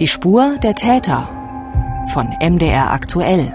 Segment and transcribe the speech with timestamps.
[0.00, 1.28] Die Spur der Täter
[2.14, 3.52] von MDR aktuell.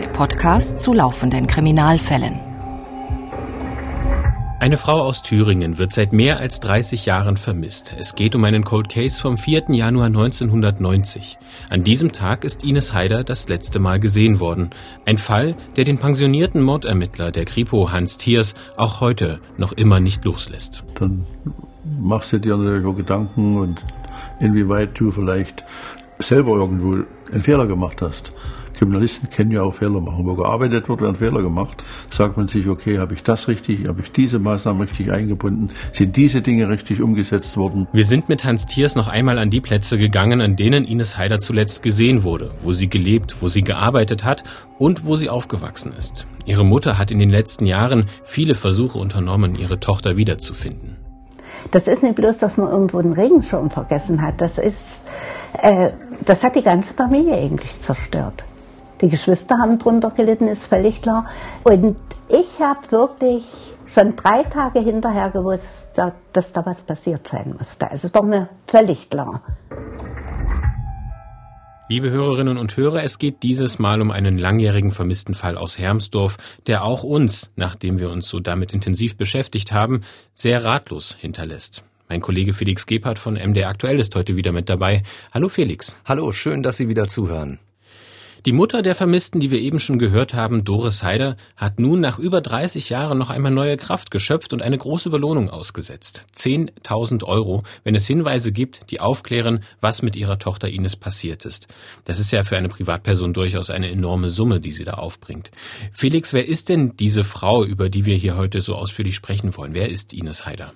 [0.00, 2.40] Der Podcast zu laufenden Kriminalfällen.
[4.58, 7.94] Eine Frau aus Thüringen wird seit mehr als 30 Jahren vermisst.
[7.98, 9.64] Es geht um einen Cold Case vom 4.
[9.72, 11.36] Januar 1990.
[11.68, 14.70] An diesem Tag ist Ines Haider das letzte Mal gesehen worden.
[15.04, 20.24] Ein Fall, der den pensionierten Mordermittler der Kripo Hans Thiers auch heute noch immer nicht
[20.24, 20.84] loslässt.
[20.94, 21.26] Dann
[22.00, 23.78] machst du dir natürlich Gedanken und
[24.42, 25.64] inwieweit du vielleicht
[26.18, 28.32] selber irgendwo einen Fehler gemacht hast.
[28.74, 30.26] Kriminalisten kennen ja auch Fehler machen.
[30.26, 31.82] Wo gearbeitet wird, werden Fehler gemacht.
[32.10, 36.16] Sagt man sich, okay, habe ich das richtig, habe ich diese Maßnahmen richtig eingebunden, sind
[36.16, 37.86] diese Dinge richtig umgesetzt worden.
[37.92, 41.38] Wir sind mit Hans Thiers noch einmal an die Plätze gegangen, an denen Ines Haider
[41.38, 44.42] zuletzt gesehen wurde, wo sie gelebt, wo sie gearbeitet hat
[44.78, 46.26] und wo sie aufgewachsen ist.
[46.44, 51.01] Ihre Mutter hat in den letzten Jahren viele Versuche unternommen, ihre Tochter wiederzufinden.
[51.70, 54.40] Das ist nicht bloß, dass man irgendwo einen Regenschirm vergessen hat.
[54.40, 55.06] Das ist,
[55.60, 55.90] äh,
[56.24, 58.44] das hat die ganze Familie eigentlich zerstört.
[59.00, 61.26] Die Geschwister haben drunter gelitten, ist völlig klar.
[61.64, 61.96] Und
[62.28, 65.88] ich habe wirklich schon drei Tage hinterher gewusst,
[66.32, 67.90] dass da was passiert sein musste.
[67.90, 69.42] Also es war mir völlig klar.
[71.88, 76.36] Liebe Hörerinnen und Hörer, es geht dieses Mal um einen langjährigen vermissten Fall aus Hermsdorf,
[76.66, 80.02] der auch uns, nachdem wir uns so damit intensiv beschäftigt haben,
[80.34, 81.82] sehr ratlos hinterlässt.
[82.08, 85.02] Mein Kollege Felix Gebhardt von MD Aktuell ist heute wieder mit dabei.
[85.32, 85.96] Hallo Felix.
[86.04, 87.58] Hallo, schön, dass Sie wieder zuhören.
[88.44, 92.18] Die Mutter der Vermissten, die wir eben schon gehört haben, Doris Heider, hat nun nach
[92.18, 96.24] über 30 Jahren noch einmal neue Kraft geschöpft und eine große Belohnung ausgesetzt.
[96.34, 101.68] 10.000 Euro, wenn es Hinweise gibt, die aufklären, was mit ihrer Tochter Ines passiert ist.
[102.04, 105.52] Das ist ja für eine Privatperson durchaus eine enorme Summe, die sie da aufbringt.
[105.92, 109.74] Felix, wer ist denn diese Frau, über die wir hier heute so ausführlich sprechen wollen?
[109.74, 110.72] Wer ist Ines Heider?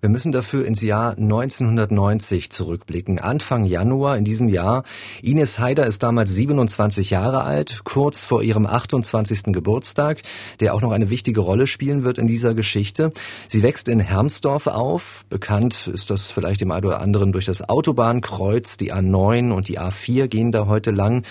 [0.00, 3.18] Wir müssen dafür ins Jahr 1990 zurückblicken.
[3.18, 4.84] Anfang Januar in diesem Jahr.
[5.22, 9.52] Ines Haider ist damals 27 Jahre alt, kurz vor ihrem 28.
[9.54, 10.22] Geburtstag,
[10.60, 13.12] der auch noch eine wichtige Rolle spielen wird in dieser Geschichte.
[13.48, 15.24] Sie wächst in Hermsdorf auf.
[15.30, 18.76] Bekannt ist das vielleicht dem einen oder anderen durch das Autobahnkreuz.
[18.76, 21.24] Die A9 und die A4 gehen da heute lang.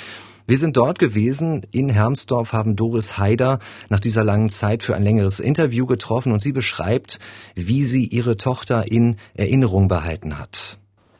[0.47, 1.65] Wir sind dort gewesen.
[1.71, 3.57] In Hermsdorf haben Doris Haider
[3.89, 7.19] nach dieser langen Zeit für ein längeres Interview getroffen und sie beschreibt,
[7.55, 10.77] wie sie ihre Tochter in Erinnerung behalten hat.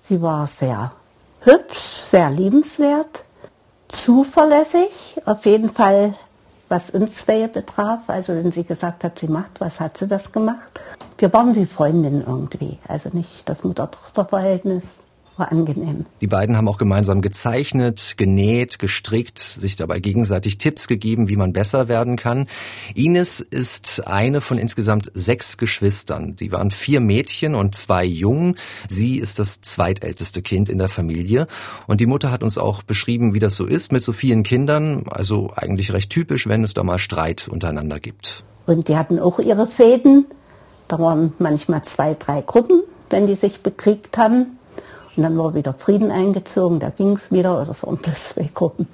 [0.07, 0.93] Sie war sehr
[1.41, 3.23] hübsch, sehr liebenswert,
[3.87, 6.15] zuverlässig, auf jeden Fall
[6.69, 8.01] was uns zwei betraf.
[8.07, 10.79] Also wenn sie gesagt hat, sie macht was, hat sie das gemacht.
[11.17, 14.85] Wir waren wie Freundinnen irgendwie, also nicht das Mutter-Tochter-Verhältnis
[15.38, 16.06] war angenehm.
[16.22, 21.53] Die beiden haben auch gemeinsam gezeichnet, genäht, gestrickt, sich dabei gegenseitig Tipps gegeben, wie man
[21.53, 22.47] besser werden kann.
[22.94, 26.35] Ines ist eine von insgesamt sechs Geschwistern.
[26.35, 28.56] Die waren vier Mädchen und zwei Jungen.
[28.88, 31.47] Sie ist das zweitälteste Kind in der Familie.
[31.88, 35.03] Und die Mutter hat uns auch beschrieben, wie das so ist mit so vielen Kindern.
[35.09, 38.44] Also eigentlich recht typisch, wenn es da mal Streit untereinander gibt.
[38.66, 40.25] Und die hatten auch ihre Fäden.
[40.88, 44.57] Da waren manchmal zwei, drei Gruppen, wenn die sich bekriegt haben.
[45.17, 48.49] Und dann war wieder Frieden eingezogen, da ging es wieder, oder so und plus zwei
[48.53, 48.87] Gruppen.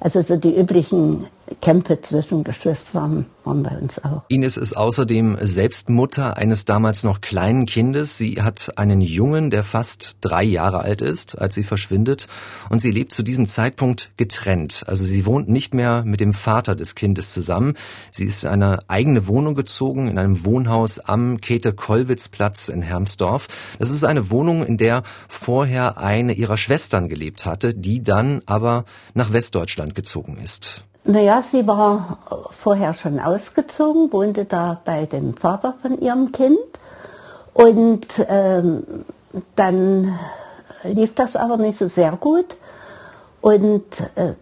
[0.00, 1.26] Also so die üblichen
[1.60, 4.22] Kämpfe zwischen Geschwistern waren bei uns auch.
[4.28, 8.18] Ines ist außerdem selbst Mutter eines damals noch kleinen Kindes.
[8.18, 12.28] Sie hat einen Jungen, der fast drei Jahre alt ist, als sie verschwindet.
[12.68, 14.84] Und sie lebt zu diesem Zeitpunkt getrennt.
[14.86, 17.74] Also sie wohnt nicht mehr mit dem Vater des Kindes zusammen.
[18.10, 23.48] Sie ist in eine eigene Wohnung gezogen, in einem Wohnhaus am Käthe-Kollwitz-Platz in Hermsdorf.
[23.78, 28.84] Das ist eine Wohnung, in der vorher eine ihrer Schwestern gelebt hatte, die dann aber
[29.14, 30.84] nach Westdeutschland gezogen ist.
[31.04, 32.18] Naja, sie war
[32.50, 36.58] vorher schon ausgezogen, wohnte da bei dem Vater von ihrem Kind.
[37.54, 38.84] Und ähm,
[39.56, 40.18] dann
[40.82, 42.56] lief das aber nicht so sehr gut.
[43.40, 43.84] Und
[44.14, 44.34] äh,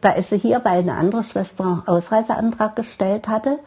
[0.00, 3.58] da ist sie hier, weil eine andere Schwester Ausreiseantrag gestellt hatte,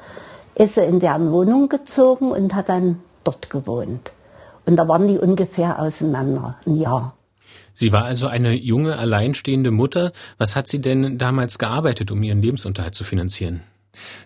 [0.56, 4.12] ist sie in deren Wohnung gezogen und hat dann dort gewohnt.
[4.66, 7.14] Und da waren die ungefähr auseinander, ein Jahr.
[7.76, 10.12] Sie war also eine junge, alleinstehende Mutter.
[10.38, 13.62] Was hat sie denn damals gearbeitet, um ihren Lebensunterhalt zu finanzieren?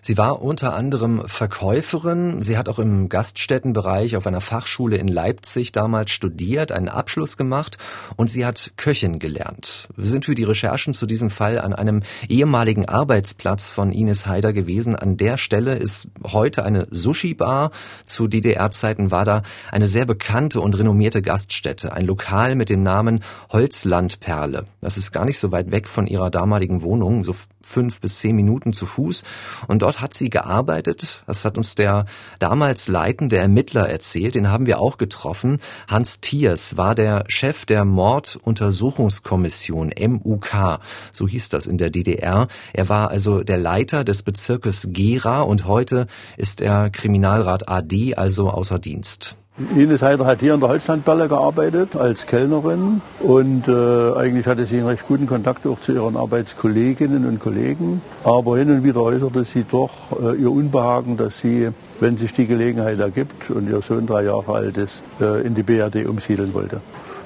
[0.00, 2.42] Sie war unter anderem Verkäuferin.
[2.42, 7.78] Sie hat auch im Gaststättenbereich auf einer Fachschule in Leipzig damals studiert, einen Abschluss gemacht
[8.16, 9.88] und sie hat Köchin gelernt.
[9.96, 14.52] Wir sind für die Recherchen zu diesem Fall an einem ehemaligen Arbeitsplatz von Ines Haider
[14.52, 14.96] gewesen.
[14.96, 17.70] An der Stelle ist heute eine Sushi-Bar.
[18.06, 23.22] Zu DDR-Zeiten war da eine sehr bekannte und renommierte Gaststätte, ein Lokal mit dem Namen
[23.50, 24.66] Holzlandperle.
[24.80, 28.34] Das ist gar nicht so weit weg von ihrer damaligen Wohnung, so fünf bis zehn
[28.36, 29.22] Minuten zu Fuß.
[29.68, 31.22] Und dort hat sie gearbeitet.
[31.26, 32.06] Das hat uns der
[32.38, 34.34] damals leitende Ermittler erzählt.
[34.34, 35.58] Den haben wir auch getroffen.
[35.88, 40.80] Hans Thiers war der Chef der Morduntersuchungskommission MUK.
[41.12, 42.48] So hieß das in der DDR.
[42.72, 48.50] Er war also der Leiter des Bezirkes Gera und heute ist er Kriminalrat AD, also
[48.50, 49.36] außer Dienst.
[49.76, 54.78] Ines Heider hat hier in der Holzlandballe gearbeitet als Kellnerin und äh, eigentlich hatte sie
[54.78, 58.00] einen recht guten Kontakt auch zu ihren Arbeitskolleginnen und Kollegen.
[58.24, 59.90] Aber hin und wieder äußerte sie doch
[60.20, 61.68] äh, ihr Unbehagen, dass sie,
[62.00, 65.62] wenn sich die Gelegenheit ergibt und ihr Sohn drei Jahre alt ist, äh, in die
[65.62, 66.80] BRD umsiedeln wollte.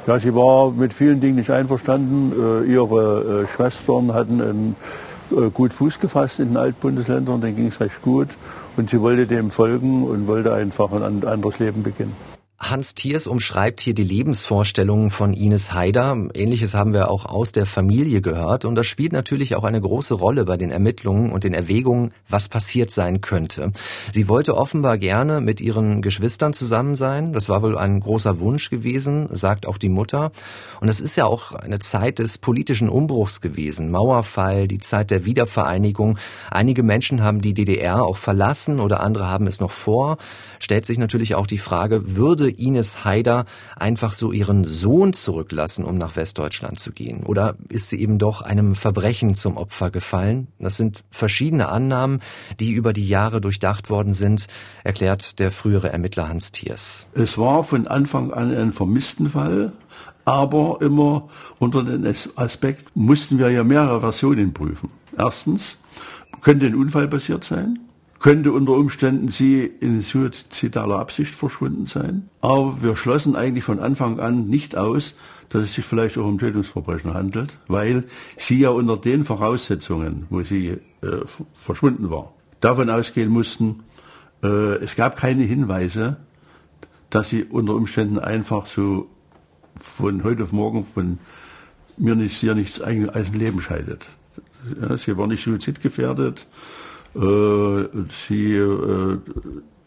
[0.07, 2.33] Ja, sie war mit vielen Dingen nicht einverstanden.
[2.67, 4.77] Äh, ihre äh, Schwestern hatten einen
[5.53, 8.29] gut Fuß gefasst in den Altbundesländern, denen ging es recht gut.
[8.77, 12.34] Und sie wollte dem folgen und wollte einfach ein anderes Leben beginnen.
[12.71, 16.17] Hans Thiers umschreibt hier die Lebensvorstellungen von Ines Haider.
[16.33, 18.65] Ähnliches haben wir auch aus der Familie gehört.
[18.65, 22.49] Und das spielt natürlich auch eine große Rolle bei den Ermittlungen und den Erwägungen, was
[22.49, 23.73] passiert sein könnte.
[24.13, 27.35] Sie wollte offenbar gerne mit ihren Geschwistern zusammen sein.
[27.35, 30.33] Das war wohl ein großer Wunsch gewesen, sagt auch die Mutter.
[30.81, 33.91] Und es ist ja auch eine Zeit des politischen Umbruchs gewesen.
[33.91, 36.19] Mauerfall, die Zeit der Wiedervereinigung.
[36.51, 40.17] Einige Menschen haben die DDR auch verlassen oder andere haben es noch vor.
[40.61, 43.45] Stellt sich natürlich auch die Frage, würde Ines Haider
[43.77, 47.25] einfach so ihren Sohn zurücklassen, um nach Westdeutschland zu gehen?
[47.25, 50.49] Oder ist sie eben doch einem Verbrechen zum Opfer gefallen?
[50.59, 52.21] Das sind verschiedene Annahmen,
[52.61, 54.47] die über die Jahre durchdacht worden sind,
[54.83, 57.07] erklärt der frühere Ermittler Hans Thiers.
[57.15, 59.73] Es war von Anfang an ein Vermisstenfall,
[60.25, 61.29] aber immer
[61.59, 64.91] unter dem Aspekt mussten wir ja mehrere Versionen prüfen.
[65.17, 65.77] Erstens,
[66.41, 67.79] könnte ein Unfall passiert sein?
[68.25, 72.31] Könnte unter Umständen sie in suizidaler Absicht verschwunden sein.
[72.41, 75.15] Aber wir schlossen eigentlich von Anfang an nicht aus,
[75.51, 78.05] dass es sich vielleicht auch um Tötungsverbrechen handelt, weil
[78.39, 80.79] sie ja unter den Voraussetzungen, wo sie äh,
[81.53, 83.81] verschwunden war, davon ausgehen mussten,
[84.43, 86.17] äh, es gab keine Hinweise,
[87.11, 89.07] dass sie unter Umständen einfach so
[89.79, 91.19] von heute auf morgen von
[91.99, 94.07] mir nicht, sehr nichts als ein Leben scheidet.
[94.81, 96.84] Ja, sie war nicht suizidgefährdet, äh,
[97.15, 99.19] sie äh,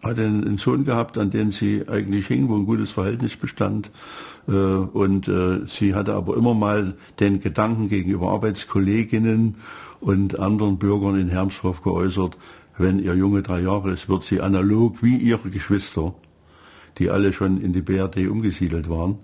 [0.01, 3.91] hatte einen Sohn gehabt, an den sie eigentlich hing, wo ein gutes Verhältnis bestand.
[4.47, 5.29] Äh, und
[5.67, 9.55] sie hatte aber immer mal den Gedanken gegenüber Arbeitskolleginnen
[9.99, 12.37] und anderen Bürgern in Hermshof geäußert,
[12.77, 16.13] wenn ihr Junge drei Jahre ist, wird sie analog wie ihre Geschwister,
[16.99, 19.17] die alle schon in die BRD umgesiedelt waren,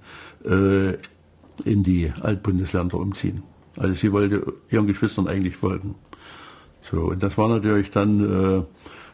[0.44, 3.44] in die Altbundesländer umziehen.
[3.78, 5.94] Also sie wollte ihren Geschwistern eigentlich folgen.
[6.90, 8.64] So, und das war natürlich dann äh,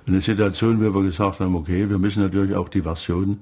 [0.08, 3.40] eine Situation, wo wir gesagt haben, okay, wir müssen natürlich auch die Version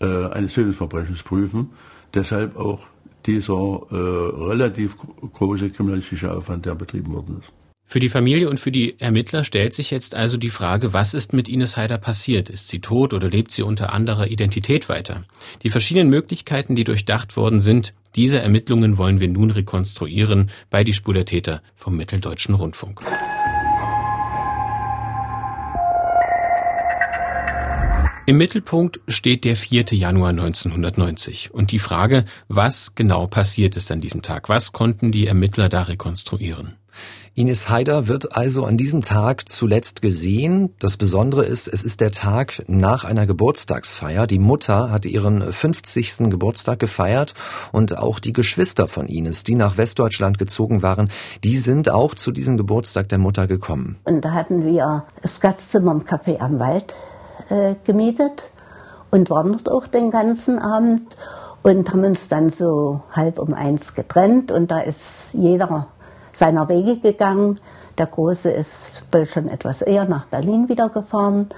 [0.00, 1.70] äh, eines Tötungsverbrechens prüfen.
[2.14, 2.80] Deshalb auch
[3.26, 4.96] dieser äh, relativ
[5.32, 7.52] große kriminalistische Aufwand, der betrieben worden ist.
[7.86, 11.32] Für die Familie und für die Ermittler stellt sich jetzt also die Frage, was ist
[11.32, 12.48] mit Ines Heider passiert?
[12.48, 15.24] Ist sie tot oder lebt sie unter anderer Identität weiter?
[15.64, 20.92] Die verschiedenen Möglichkeiten, die durchdacht worden sind, diese Ermittlungen wollen wir nun rekonstruieren bei Die
[20.92, 23.02] Spur der Täter vom Mitteldeutschen Rundfunk.
[28.30, 29.86] Im Mittelpunkt steht der 4.
[29.90, 34.48] Januar 1990 und die Frage, was genau passiert ist an diesem Tag?
[34.48, 36.76] Was konnten die Ermittler da rekonstruieren?
[37.34, 40.72] Ines Haider wird also an diesem Tag zuletzt gesehen.
[40.78, 44.28] Das Besondere ist, es ist der Tag nach einer Geburtstagsfeier.
[44.28, 46.30] Die Mutter hatte ihren 50.
[46.30, 47.34] Geburtstag gefeiert
[47.72, 51.10] und auch die Geschwister von Ines, die nach Westdeutschland gezogen waren,
[51.42, 53.96] die sind auch zu diesem Geburtstag der Mutter gekommen.
[54.04, 56.94] Und da hatten wir das Gastzimmer im Café am Wald
[57.50, 58.50] äh, gemietet
[59.10, 61.02] und waren dort auch den ganzen Abend
[61.62, 65.88] und haben uns dann so halb um eins getrennt und da ist jeder
[66.32, 67.60] seiner Wege gegangen.
[67.98, 71.50] Der Große ist schon etwas eher nach Berlin wieder gefahren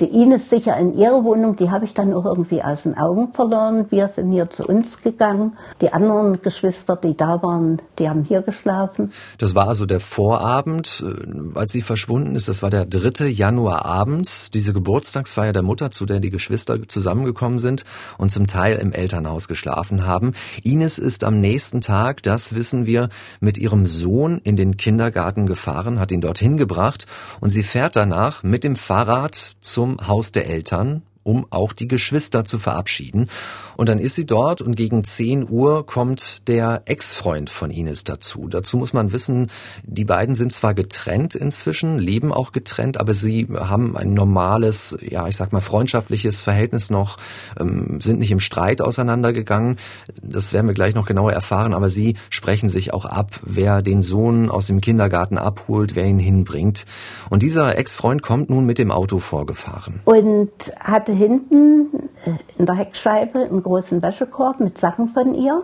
[0.00, 3.32] die Ines sicher in ihre Wohnung, die habe ich dann auch irgendwie aus den Augen
[3.32, 3.86] verloren.
[3.90, 5.56] Wir sind hier zu uns gegangen.
[5.80, 9.12] Die anderen Geschwister, die da waren, die haben hier geschlafen.
[9.38, 12.48] Das war also der Vorabend, äh, als sie verschwunden ist.
[12.48, 13.26] Das war der 3.
[13.26, 17.84] Januar abends, diese Geburtstagsfeier der Mutter, zu der die Geschwister zusammengekommen sind
[18.18, 20.34] und zum Teil im Elternhaus geschlafen haben.
[20.62, 23.08] Ines ist am nächsten Tag, das wissen wir,
[23.40, 27.06] mit ihrem Sohn in den Kindergarten gefahren, hat ihn dorthin gebracht
[27.40, 31.88] und sie fährt danach mit dem Fahrrad zum zum Haus der Eltern um auch die
[31.88, 33.28] Geschwister zu verabschieden.
[33.76, 38.48] Und dann ist sie dort und gegen 10 Uhr kommt der Ex-Freund von Ines dazu.
[38.48, 39.50] Dazu muss man wissen,
[39.82, 45.26] die beiden sind zwar getrennt inzwischen, leben auch getrennt, aber sie haben ein normales, ja,
[45.26, 47.18] ich sag mal, freundschaftliches Verhältnis noch,
[47.58, 49.78] ähm, sind nicht im Streit auseinandergegangen.
[50.22, 54.02] Das werden wir gleich noch genauer erfahren, aber sie sprechen sich auch ab, wer den
[54.02, 56.86] Sohn aus dem Kindergarten abholt, wer ihn hinbringt.
[57.30, 60.00] Und dieser Ex-Freund kommt nun mit dem Auto vorgefahren.
[60.04, 65.62] Und hatte hinten äh, in der Heckscheibe einen großen Wäschekorb mit Sachen von ihr,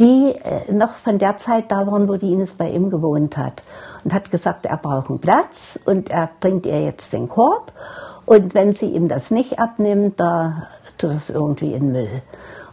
[0.00, 3.62] die äh, noch von der Zeit da waren, wo die Ines bei ihm gewohnt hat.
[4.04, 7.72] Und hat gesagt, er braucht einen Platz und er bringt ihr jetzt den Korb.
[8.26, 12.22] Und wenn sie ihm das nicht abnimmt, da tut es irgendwie in Müll.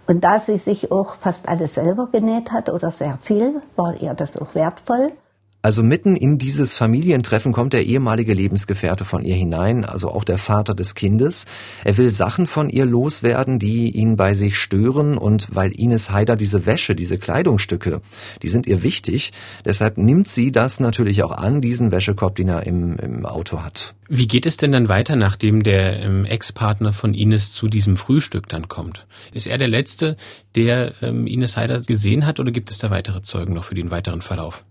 [0.07, 4.13] Und da sie sich auch fast alles selber genäht hat oder sehr viel, war ihr
[4.15, 5.11] das auch wertvoll.
[5.61, 10.37] Also mitten in dieses Familientreffen kommt der ehemalige Lebensgefährte von ihr hinein, also auch der
[10.37, 11.47] Vater des Kindes.
[11.83, 16.37] Er will Sachen von ihr loswerden, die ihn bei sich stören und weil Ines Haider
[16.37, 18.01] diese Wäsche, diese Kleidungsstücke,
[18.41, 19.33] die sind ihr wichtig,
[19.65, 23.95] deshalb nimmt sie das natürlich auch an, diesen Wäschekorb, den er im, im Auto hat.
[24.07, 28.47] Wie geht es denn dann weiter, nachdem der ähm, Ex-Partner von Ines zu diesem Frühstück
[28.47, 29.05] dann kommt?
[29.33, 30.15] Ist er der Letzte,
[30.55, 33.91] der ähm, Ines Haider gesehen hat oder gibt es da weitere Zeugen noch für den
[33.91, 34.63] weiteren Verlauf?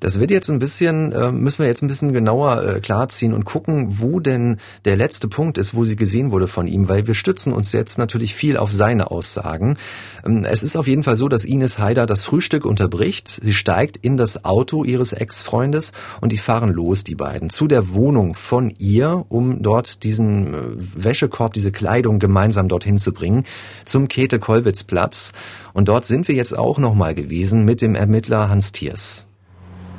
[0.00, 3.44] Das wird jetzt ein bisschen, äh, müssen wir jetzt ein bisschen genauer äh, klarziehen und
[3.44, 7.14] gucken, wo denn der letzte Punkt ist, wo sie gesehen wurde von ihm, weil wir
[7.14, 9.76] stützen uns jetzt natürlich viel auf seine Aussagen.
[10.24, 13.28] Ähm, es ist auf jeden Fall so, dass Ines Haider das Frühstück unterbricht.
[13.28, 17.92] Sie steigt in das Auto ihres Ex-Freundes und die fahren los, die beiden, zu der
[17.92, 23.44] Wohnung von ihr, um dort diesen äh, Wäschekorb, diese Kleidung gemeinsam dorthin zu bringen,
[23.84, 25.32] zum Käthe-Kollwitz-Platz.
[25.72, 29.27] Und dort sind wir jetzt auch nochmal gewesen mit dem Ermittler Hans Thiers.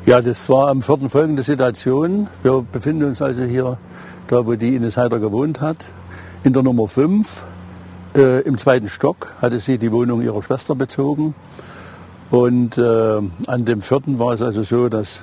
[0.06, 2.27] Ja, das war am vierten folgende Situation.
[2.41, 3.77] Wir befinden uns also hier,
[4.27, 5.77] da wo die Ines Heider gewohnt hat,
[6.44, 7.46] in der Nummer 5.
[8.15, 11.36] Äh, Im zweiten Stock hatte sie die Wohnung ihrer Schwester bezogen.
[12.32, 15.22] Und äh, an dem vierten war es also so, dass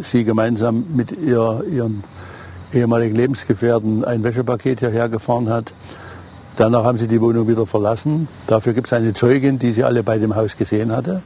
[0.00, 2.02] sie gemeinsam mit ihr, ihren
[2.74, 5.72] ehemaligen Lebensgefährten ein Wäschepaket hierher gefahren hat.
[6.56, 8.26] Danach haben sie die Wohnung wieder verlassen.
[8.48, 11.22] Dafür gibt es eine Zeugin, die sie alle bei dem Haus gesehen hatte.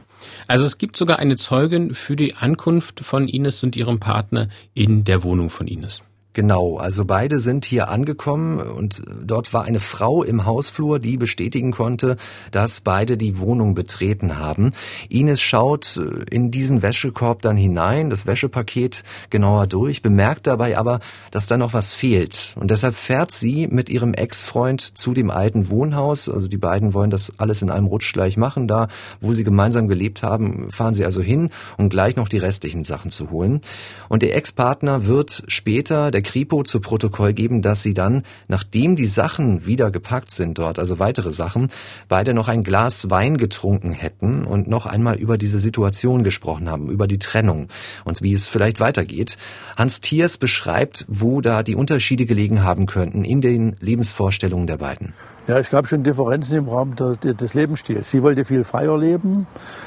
[0.47, 5.03] Also es gibt sogar eine Zeugin für die Ankunft von Ines und ihrem Partner in
[5.03, 6.01] der Wohnung von Ines.
[6.33, 11.71] Genau, also beide sind hier angekommen und dort war eine Frau im Hausflur, die bestätigen
[11.71, 12.17] konnte,
[12.49, 14.71] dass beide die Wohnung betreten haben.
[15.09, 21.01] Ines schaut äh, in diesen Wäschekorb dann hinein, das Wäschepaket genauer durch, bemerkt dabei aber,
[21.29, 22.55] dass da noch was fehlt.
[22.59, 26.29] Und deshalb fährt sie mit ihrem Ex-Freund zu dem alten Wohnhaus.
[26.29, 28.67] Also die beiden wollen das alles in einem Rutsch gleich machen.
[28.67, 28.87] Da,
[29.21, 33.11] wo sie gemeinsam gelebt haben, fahren sie also hin, um gleich noch die restlichen Sachen
[33.11, 33.61] zu holen.
[34.09, 39.05] Und der Ex-Partner wird später, der Kripo zu Protokoll geben, dass sie dann, nachdem die
[39.05, 41.67] Sachen wieder gepackt sind dort, also weitere Sachen,
[42.07, 46.89] beide noch ein Glas Wein getrunken hätten und noch einmal über diese Situation gesprochen haben,
[46.89, 47.67] über die Trennung
[48.05, 49.37] und wie es vielleicht weitergeht.
[49.77, 55.13] Hans Thiers beschreibt, wo da die Unterschiede gelegen haben könnten in den Lebensvorstellungen der beiden.
[55.45, 58.09] Ja, es gab schon Differenzen im Rahmen des Lebensstils.
[58.09, 59.45] Sie wollte viel freier leben,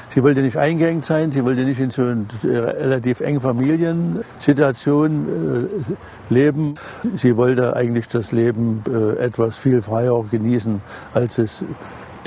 [0.09, 5.79] sie wollte nicht eingeengt sein, sie wollte nicht in so einer relativ engen Familiensituation
[6.29, 6.75] äh, leben.
[7.15, 10.79] Sie wollte eigentlich das Leben äh, etwas viel freier genießen,
[11.15, 11.65] als es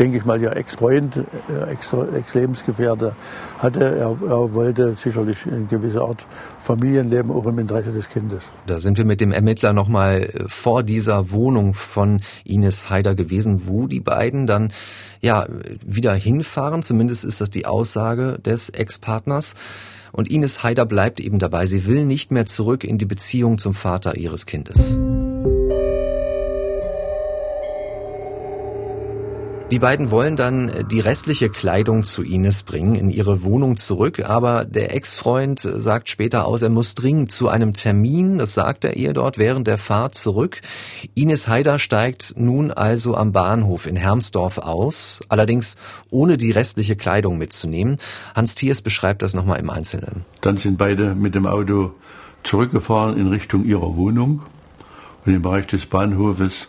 [0.00, 3.14] denke ich mal, ihr Ex-Freund, äh, Ex-Lebensgefährte
[3.59, 3.80] hatte.
[3.85, 6.26] Er, er, wollte sicherlich in gewisser Art
[6.59, 8.50] Familienleben auch im Interesse des Kindes.
[8.66, 13.69] Da sind wir mit dem Ermittler nochmal äh, vor dieser Wohnung von Ines Haider gewesen,
[13.69, 14.73] wo die beiden dann
[15.21, 15.47] ja
[15.87, 16.83] wieder hinfahren.
[16.83, 19.54] Zumindest ist das die Aussage des Ex-Partners.
[20.12, 21.66] Und Ines Haider bleibt eben dabei.
[21.66, 24.99] Sie will nicht mehr zurück in die Beziehung zum Vater ihres Kindes.
[29.71, 34.29] Die beiden wollen dann äh, die restliche Kleidung zu Ines bringen, in ihre Wohnung zurück,
[34.29, 38.97] aber der Ex-Freund sagt später aus, er muss dringend zu einem Termin, das sagt er
[38.97, 40.61] ihr dort während der Fahrt zurück.
[41.15, 45.77] Ines Haider steigt nun also am Bahnhof in Hermsdorf aus, allerdings
[46.11, 47.99] ohne die restliche Kleidung mitzunehmen.
[48.35, 50.25] Hans Thiers beschreibt das nochmal im Einzelnen.
[50.41, 51.93] Dann sind beide mit dem Auto
[52.43, 54.43] zurückgefahren in Richtung ihrer Wohnung
[55.25, 56.67] und im Bereich des Bahnhofes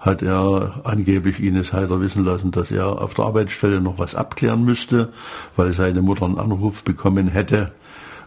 [0.00, 4.64] hat er angeblich Ines Heider wissen lassen, dass er auf der Arbeitsstelle noch was abklären
[4.64, 5.08] müsste,
[5.56, 7.72] weil seine Mutter einen Anruf bekommen hätte,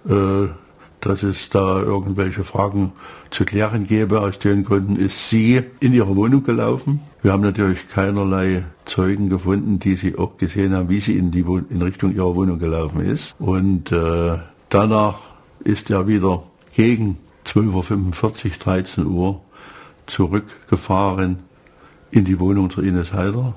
[0.08, 0.48] äh,
[1.00, 2.92] dass es da irgendwelche Fragen
[3.32, 4.22] zu klären gäbe.
[4.22, 7.00] Aus den Gründen ist sie in ihre Wohnung gelaufen.
[7.24, 11.46] Wir haben natürlich keinerlei Zeugen gefunden, die sie auch gesehen haben, wie sie in, die
[11.70, 13.36] in Richtung ihrer Wohnung gelaufen ist.
[13.40, 14.38] Und äh,
[14.70, 15.20] danach
[15.64, 16.44] ist er wieder
[16.76, 19.42] gegen 12.45 Uhr, 13 Uhr
[20.06, 21.40] zurückgefahren
[22.12, 23.56] in die Wohnung zur Ines Heider,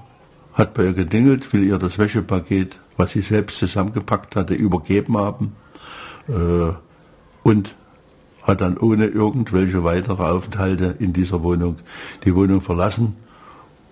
[0.53, 5.57] hat bei ihr gedingelt, will ihr das Wäschepaket, was sie selbst zusammengepackt hatte, übergeben haben
[6.29, 6.73] äh,
[7.43, 7.75] und
[8.43, 11.77] hat dann ohne irgendwelche weitere Aufenthalte in dieser Wohnung
[12.25, 13.17] die Wohnung verlassen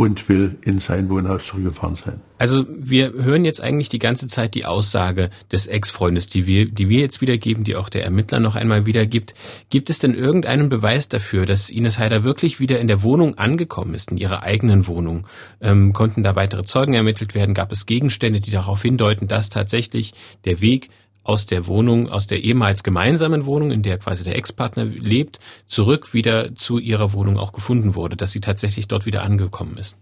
[0.02, 2.21] und will in sein Wohnhaus zurückgefahren sein.
[2.37, 6.88] Also wir hören jetzt eigentlich die ganze Zeit die Aussage des Ex-Freundes, die wir, die
[6.88, 9.32] wir jetzt wiedergeben, die auch der Ermittler noch einmal wiedergibt.
[9.71, 13.94] Gibt es denn irgendeinen Beweis dafür, dass Ines Heider wirklich wieder in der Wohnung angekommen
[13.94, 15.28] ist, in ihrer eigenen Wohnung?
[15.61, 17.54] Ähm, konnten da weitere Zeugen ermittelt werden?
[17.54, 20.88] Gab es Gegenstände, die darauf hindeuten, dass tatsächlich der Weg
[21.25, 26.14] aus der Wohnung, aus der ehemals gemeinsamen Wohnung, in der quasi der Ex-Partner lebt, zurück
[26.14, 29.97] wieder zu ihrer Wohnung auch gefunden wurde, dass sie tatsächlich dort wieder angekommen ist.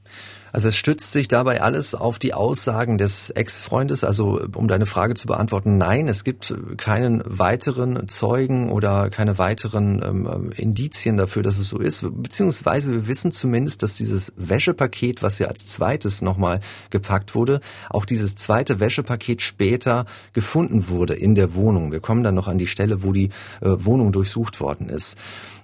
[0.52, 4.04] Also es stützt sich dabei alles auf die Aussagen des Ex-Freundes.
[4.04, 10.02] Also um deine Frage zu beantworten, nein, es gibt keinen weiteren Zeugen oder keine weiteren
[10.02, 12.04] ähm, Indizien dafür, dass es so ist.
[12.22, 18.04] Beziehungsweise wir wissen zumindest, dass dieses Wäschepaket, was ja als zweites nochmal gepackt wurde, auch
[18.04, 21.92] dieses zweite Wäschepaket später gefunden wurde in der Wohnung.
[21.92, 23.30] Wir kommen dann noch an die Stelle, wo die
[23.60, 25.16] äh, Wohnung durchsucht worden ist.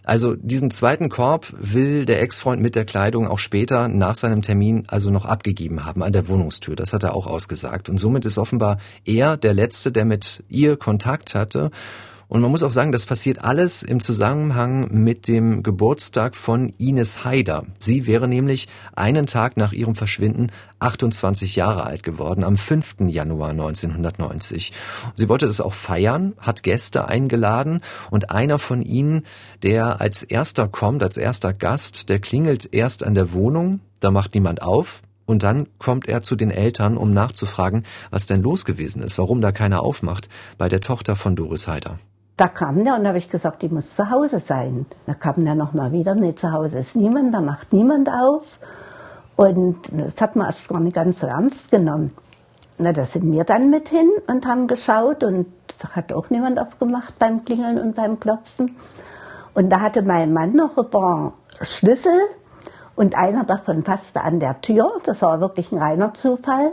[0.07, 4.85] Also diesen zweiten Korb will der Ex-Freund mit der Kleidung auch später nach seinem Termin
[4.87, 6.77] also noch abgegeben haben an der Wohnungstür.
[6.77, 7.89] Das hat er auch ausgesagt.
[7.89, 11.73] Und somit ist offenbar er der Letzte, der mit ihr Kontakt hatte.
[12.28, 17.25] Und man muss auch sagen, das passiert alles im Zusammenhang mit dem Geburtstag von Ines
[17.25, 17.66] Haider.
[17.78, 18.66] Sie wäre nämlich
[18.97, 20.49] einen Tag nach ihrem Verschwinden
[20.80, 22.97] 28 Jahre alt geworden, am 5.
[23.06, 24.73] Januar 1990.
[25.14, 27.80] Sie wollte das auch feiern, hat Gäste eingeladen
[28.11, 29.23] und einer von ihnen,
[29.62, 34.35] der als erster kommt, als erster Gast, der klingelt erst an der Wohnung, da macht
[34.35, 39.02] niemand auf, und dann kommt er zu den Eltern, um nachzufragen, was denn los gewesen
[39.02, 41.99] ist, warum da keiner aufmacht, bei der Tochter von Doris Heider.
[42.37, 44.85] Da kam der und da habe ich gesagt, ich muss zu Hause sein.
[45.07, 48.59] Da kam der nochmal wieder, nee, zu Hause ist niemand, da macht niemand auf.
[49.37, 52.12] Und das hat man erst gar nicht ganz so ernst genommen.
[52.76, 55.47] Na, da sind wir dann mit hin und haben geschaut und
[55.93, 58.76] hat auch niemand aufgemacht beim Klingeln und beim Klopfen.
[59.55, 62.19] Und da hatte mein Mann noch ein paar Schlüssel
[62.97, 64.93] und einer davon passte an der Tür.
[65.07, 66.73] Das war wirklich ein reiner Zufall.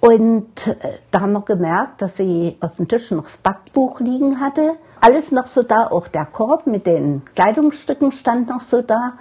[0.00, 4.40] Und äh, da haben wir gemerkt, dass sie auf dem Tisch noch das Backbuch liegen
[4.40, 4.76] hatte.
[5.00, 9.14] Alles noch so da, auch der Korb mit den Kleidungsstücken stand noch so da.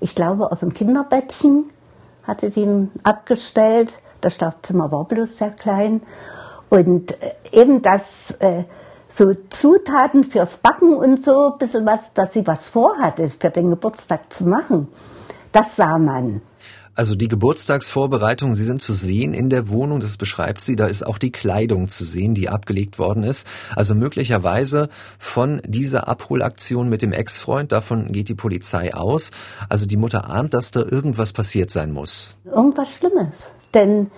[0.00, 1.70] Ich glaube, auf dem Kinderbettchen
[2.24, 3.92] hatte sie ihn abgestellt.
[4.20, 6.02] Das Schlafzimmer war bloß sehr klein.
[6.68, 8.64] Und äh, eben das, äh,
[9.08, 14.32] so Zutaten fürs Backen und so, bisschen was, dass sie was vorhatte, für den Geburtstag
[14.32, 14.88] zu machen,
[15.52, 16.42] das sah man.
[16.96, 21.04] Also die Geburtstagsvorbereitungen, sie sind zu sehen in der Wohnung, das beschreibt sie, da ist
[21.04, 23.48] auch die Kleidung zu sehen, die abgelegt worden ist.
[23.74, 29.32] Also möglicherweise von dieser Abholaktion mit dem Ex-Freund, davon geht die Polizei aus.
[29.68, 32.36] Also die Mutter ahnt, dass da irgendwas passiert sein muss.
[32.44, 34.10] Irgendwas Schlimmes, denn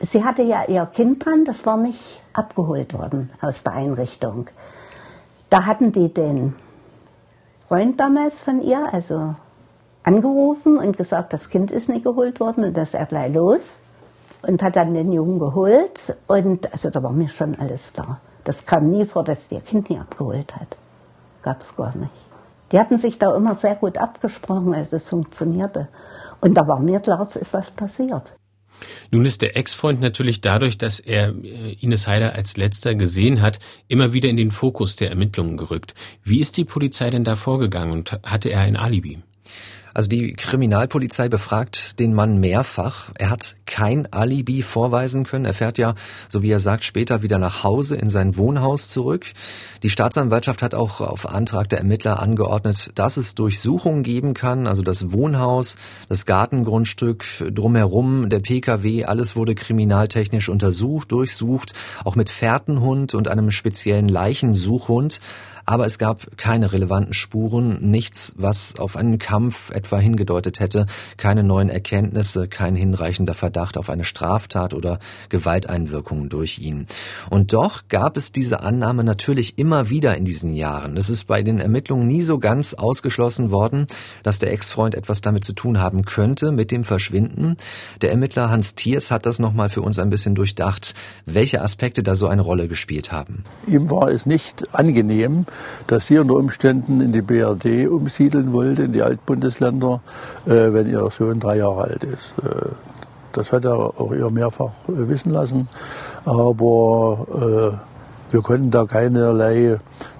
[0.00, 4.48] sie hatte ja ihr Kind dran, das war nicht abgeholt worden aus der Einrichtung.
[5.50, 6.54] Da hatten die den
[7.66, 9.34] Freund damals von ihr, also
[10.02, 13.78] angerufen und gesagt, das Kind ist nicht geholt worden und dass er gleich los
[14.42, 18.20] und hat dann den Jungen geholt und also da war mir schon alles klar.
[18.44, 20.76] Das kam nie vor, dass der Kind nie abgeholt hat.
[21.42, 22.10] Gab's gar nicht.
[22.72, 25.88] Die hatten sich da immer sehr gut abgesprochen, als es funktionierte.
[26.40, 28.32] Und da war mir klar, es ist was passiert.
[29.10, 33.58] Nun ist der Ex-Freund natürlich dadurch, dass er äh, Ines Heider als letzter gesehen hat,
[33.88, 35.94] immer wieder in den Fokus der Ermittlungen gerückt.
[36.24, 39.22] Wie ist die Polizei denn da vorgegangen und hatte er ein Alibi?
[39.94, 43.10] Also die Kriminalpolizei befragt den Mann mehrfach.
[43.18, 45.44] Er hat kein Alibi vorweisen können.
[45.44, 45.94] Er fährt ja,
[46.28, 49.26] so wie er sagt, später wieder nach Hause in sein Wohnhaus zurück.
[49.82, 54.66] Die Staatsanwaltschaft hat auch auf Antrag der Ermittler angeordnet, dass es Durchsuchungen geben kann.
[54.66, 55.78] Also das Wohnhaus,
[56.08, 61.74] das Gartengrundstück drumherum, der PKW, alles wurde kriminaltechnisch untersucht, durchsucht,
[62.04, 65.20] auch mit Fährtenhund und einem speziellen Leichensuchhund
[65.64, 71.42] aber es gab keine relevanten Spuren, nichts, was auf einen Kampf etwa hingedeutet hätte, keine
[71.42, 74.98] neuen Erkenntnisse, kein hinreichender Verdacht auf eine Straftat oder
[75.28, 76.86] Gewalteinwirkungen durch ihn.
[77.30, 80.96] Und doch gab es diese Annahme natürlich immer wieder in diesen Jahren.
[80.96, 83.86] Es ist bei den Ermittlungen nie so ganz ausgeschlossen worden,
[84.22, 87.56] dass der Ex-Freund etwas damit zu tun haben könnte mit dem Verschwinden.
[88.00, 90.94] Der Ermittler Hans Thiers hat das nochmal für uns ein bisschen durchdacht,
[91.26, 93.44] welche Aspekte da so eine Rolle gespielt haben.
[93.66, 95.46] Ihm war es nicht angenehm,
[95.86, 100.00] dass sie unter Umständen in die BRD umsiedeln wollte, in die Altbundesländer,
[100.46, 102.34] äh, wenn ihr Sohn drei Jahre alt ist.
[102.42, 102.68] Äh,
[103.32, 105.68] das hat er auch ihr mehrfach äh, wissen lassen.
[106.24, 109.78] Aber äh, wir konnten da keinerlei,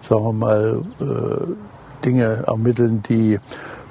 [0.08, 3.38] sagen wir mal, äh, Dinge ermitteln, die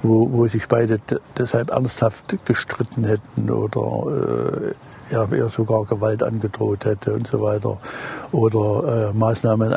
[0.04, 1.00] wo, wo sich beide
[1.38, 7.78] deshalb ernsthaft gestritten hätten oder äh, ja, er sogar Gewalt angedroht hätte und so weiter
[8.32, 9.74] oder äh, Maßnahmen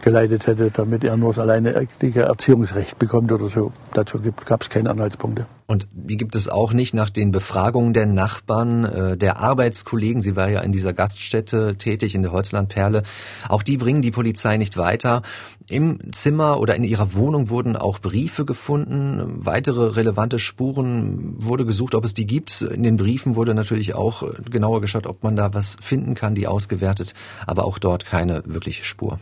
[0.00, 3.72] eingeleitet hätte, damit er nur das alleinige Erziehungsrecht bekommt oder so.
[3.92, 5.46] Dazu gab es keine Anhaltspunkte.
[5.66, 10.20] Und die gibt es auch nicht nach den Befragungen der Nachbarn, äh, der Arbeitskollegen.
[10.20, 13.04] Sie war ja in dieser Gaststätte tätig, in der Holzlandperle.
[13.48, 15.22] Auch die bringen die Polizei nicht weiter.
[15.68, 19.22] Im Zimmer oder in ihrer Wohnung wurden auch Briefe gefunden.
[19.44, 22.62] Weitere relevante Spuren wurde gesucht, ob es die gibt.
[22.62, 26.34] In den Briefen wurde natürlich auch äh, genauer geschaut, ob man da was finden kann,
[26.34, 27.14] die ausgewertet.
[27.46, 29.20] Aber auch dort keine wirkliche Spur.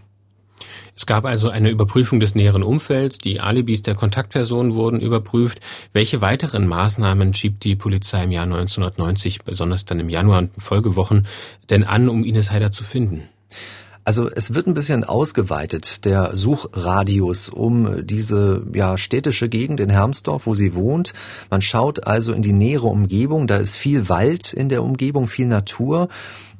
[0.99, 5.61] Es gab also eine Überprüfung des näheren Umfelds, die Alibis der Kontaktpersonen wurden überprüft.
[5.93, 11.29] Welche weiteren Maßnahmen schiebt die Polizei im Jahr 1990, besonders dann im Januar und Folgewochen,
[11.71, 13.29] denn an, um Ines Heider zu finden?
[14.05, 20.47] Also es wird ein bisschen ausgeweitet, der Suchradius um diese ja, städtische Gegend in Hermsdorf,
[20.47, 21.13] wo sie wohnt.
[21.51, 25.47] Man schaut also in die nähere Umgebung, da ist viel Wald in der Umgebung, viel
[25.47, 26.09] Natur.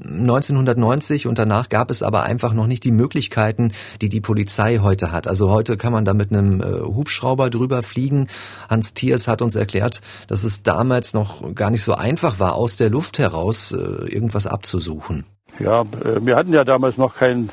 [0.05, 5.11] 1990 und danach gab es aber einfach noch nicht die Möglichkeiten, die die Polizei heute
[5.11, 5.27] hat.
[5.27, 8.29] Also heute kann man da mit einem äh, Hubschrauber drüber fliegen.
[8.68, 12.77] Hans Thiers hat uns erklärt, dass es damals noch gar nicht so einfach war, aus
[12.77, 15.24] der Luft heraus äh, irgendwas abzusuchen.
[15.58, 15.87] Ja, äh,
[16.20, 17.50] wir hatten ja damals noch keinen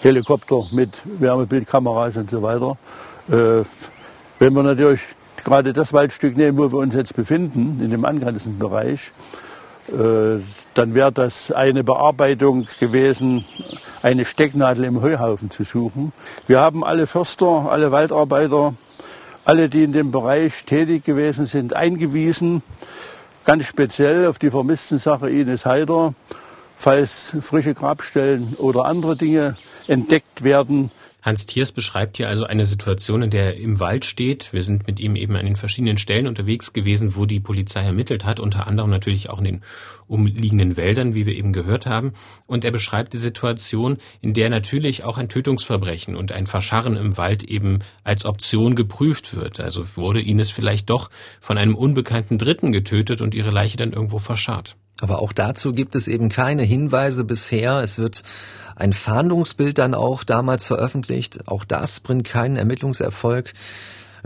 [0.00, 2.76] Helikopter mit Wärmebildkameras und so weiter.
[3.28, 3.64] Äh,
[4.38, 5.00] wenn wir natürlich
[5.44, 9.12] gerade das Waldstück nehmen, wo wir uns jetzt befinden, in dem angrenzenden Bereich,
[9.88, 10.42] äh,
[10.74, 13.44] dann wäre das eine Bearbeitung gewesen,
[14.02, 16.12] eine Stecknadel im Heuhaufen zu suchen.
[16.46, 18.74] Wir haben alle Förster, alle Waldarbeiter,
[19.44, 22.62] alle, die in dem Bereich tätig gewesen sind, eingewiesen,
[23.44, 26.14] ganz speziell auf die vermissten Sache Ines Heider
[26.76, 29.56] falls frische Grabstellen oder andere Dinge
[29.88, 30.90] entdeckt werden.
[31.26, 34.52] Hans Thiers beschreibt hier also eine Situation, in der er im Wald steht.
[34.52, 38.24] Wir sind mit ihm eben an den verschiedenen Stellen unterwegs gewesen, wo die Polizei ermittelt
[38.24, 39.60] hat, unter anderem natürlich auch in den
[40.06, 42.12] umliegenden Wäldern, wie wir eben gehört haben.
[42.46, 47.16] Und er beschreibt die Situation, in der natürlich auch ein Tötungsverbrechen und ein Verscharren im
[47.16, 49.58] Wald eben als Option geprüft wird.
[49.58, 51.10] Also wurde Ines vielleicht doch
[51.40, 54.76] von einem unbekannten Dritten getötet und ihre Leiche dann irgendwo verscharrt.
[55.00, 57.80] Aber auch dazu gibt es eben keine Hinweise bisher.
[57.82, 58.22] Es wird
[58.76, 61.48] ein Fahndungsbild dann auch damals veröffentlicht.
[61.48, 63.52] Auch das bringt keinen Ermittlungserfolg.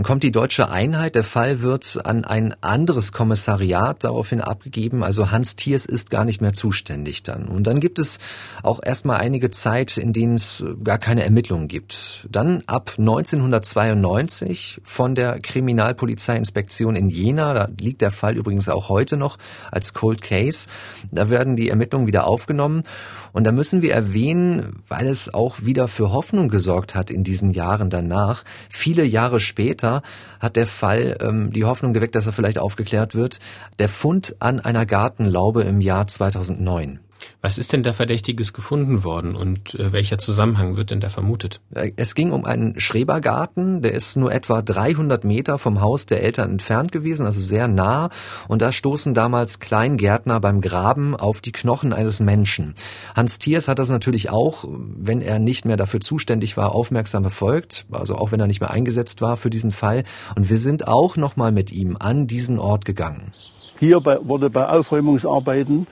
[0.00, 1.14] Dann kommt die deutsche Einheit.
[1.14, 5.04] Der Fall wird an ein anderes Kommissariat daraufhin abgegeben.
[5.04, 7.48] Also Hans Thiers ist gar nicht mehr zuständig dann.
[7.48, 8.18] Und dann gibt es
[8.62, 12.26] auch erstmal einige Zeit, in denen es gar keine Ermittlungen gibt.
[12.30, 19.18] Dann ab 1992 von der Kriminalpolizeiinspektion in Jena, da liegt der Fall übrigens auch heute
[19.18, 19.36] noch
[19.70, 20.66] als Cold Case,
[21.12, 22.84] da werden die Ermittlungen wieder aufgenommen.
[23.32, 27.50] Und da müssen wir erwähnen, weil es auch wieder für Hoffnung gesorgt hat in diesen
[27.50, 28.44] Jahren danach.
[28.68, 30.02] Viele Jahre später
[30.40, 33.40] hat der Fall ähm, die Hoffnung geweckt, dass er vielleicht aufgeklärt wird.
[33.78, 37.00] Der Fund an einer Gartenlaube im Jahr 2009.
[37.42, 41.60] Was ist denn da Verdächtiges gefunden worden und äh, welcher Zusammenhang wird denn da vermutet?
[41.74, 46.22] Äh, es ging um einen Schrebergarten, der ist nur etwa 300 Meter vom Haus der
[46.22, 48.10] Eltern entfernt gewesen, also sehr nah.
[48.48, 52.74] Und da stoßen damals Kleingärtner beim Graben auf die Knochen eines Menschen.
[53.14, 57.86] Hans Thiers hat das natürlich auch, wenn er nicht mehr dafür zuständig war, aufmerksam verfolgt,
[57.90, 60.04] also auch wenn er nicht mehr eingesetzt war für diesen Fall.
[60.36, 63.32] Und wir sind auch nochmal mit ihm an diesen Ort gegangen.
[63.78, 65.86] Hier bei, wurde bei Aufräumungsarbeiten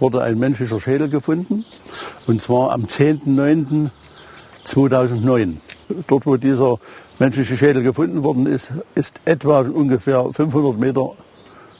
[0.00, 1.64] wurde ein menschlicher Schädel gefunden.
[2.26, 5.54] Und zwar am 10.09.2009.
[6.06, 6.78] Dort, wo dieser
[7.18, 11.12] menschliche Schädel gefunden worden ist, ist etwa ungefähr 500 Meter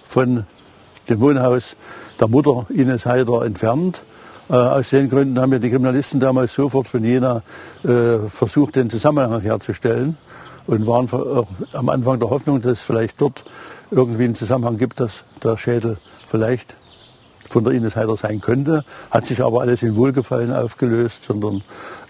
[0.05, 0.47] von
[1.09, 1.77] dem Wohnhaus
[2.19, 4.03] der Mutter Ines Heider entfernt.
[4.49, 7.43] Äh, aus den Gründen haben wir die Kriminalisten damals sofort von Jena
[7.85, 10.17] äh, versucht, den Zusammenhang herzustellen
[10.67, 13.45] und waren äh, am Anfang der Hoffnung, dass es vielleicht dort
[13.91, 16.75] irgendwie einen Zusammenhang gibt, dass der Schädel vielleicht
[17.53, 18.85] von der Ines Heider sein könnte.
[19.11, 21.63] Hat sich aber alles in Wohlgefallen aufgelöst, sondern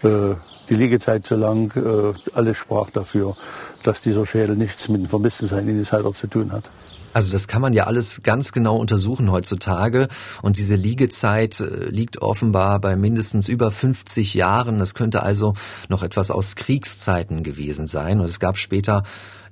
[0.02, 0.34] äh,
[0.68, 3.36] die Liegezeit zu lang, äh, alles sprach dafür,
[3.82, 6.70] dass dieser Schädel nichts mit dem Vermisstensein Ines Heider zu tun hat.
[7.14, 10.08] Also das kann man ja alles ganz genau untersuchen heutzutage.
[10.42, 14.78] Und diese Liegezeit äh, liegt offenbar bei mindestens über 50 Jahren.
[14.78, 15.54] Das könnte also
[15.88, 18.20] noch etwas aus Kriegszeiten gewesen sein.
[18.20, 19.02] Und es gab später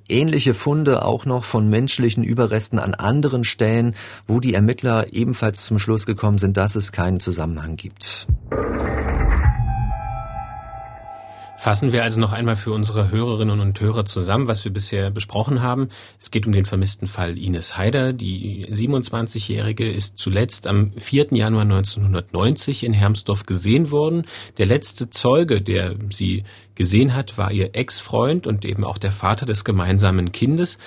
[0.09, 3.95] ähnliche Funde auch noch von menschlichen Überresten an anderen Stellen,
[4.27, 8.27] wo die Ermittler ebenfalls zum Schluss gekommen sind, dass es keinen Zusammenhang gibt.
[11.67, 15.61] Fassen wir also noch einmal für unsere Hörerinnen und Hörer zusammen, was wir bisher besprochen
[15.61, 15.89] haben.
[16.17, 18.13] Es geht um den vermissten Fall Ines Haider.
[18.13, 21.27] Die 27-Jährige ist zuletzt am 4.
[21.31, 24.23] Januar 1990 in Hermsdorf gesehen worden.
[24.57, 29.45] Der letzte Zeuge, der sie gesehen hat, war ihr Ex-Freund und eben auch der Vater
[29.45, 30.77] des gemeinsamen Kindes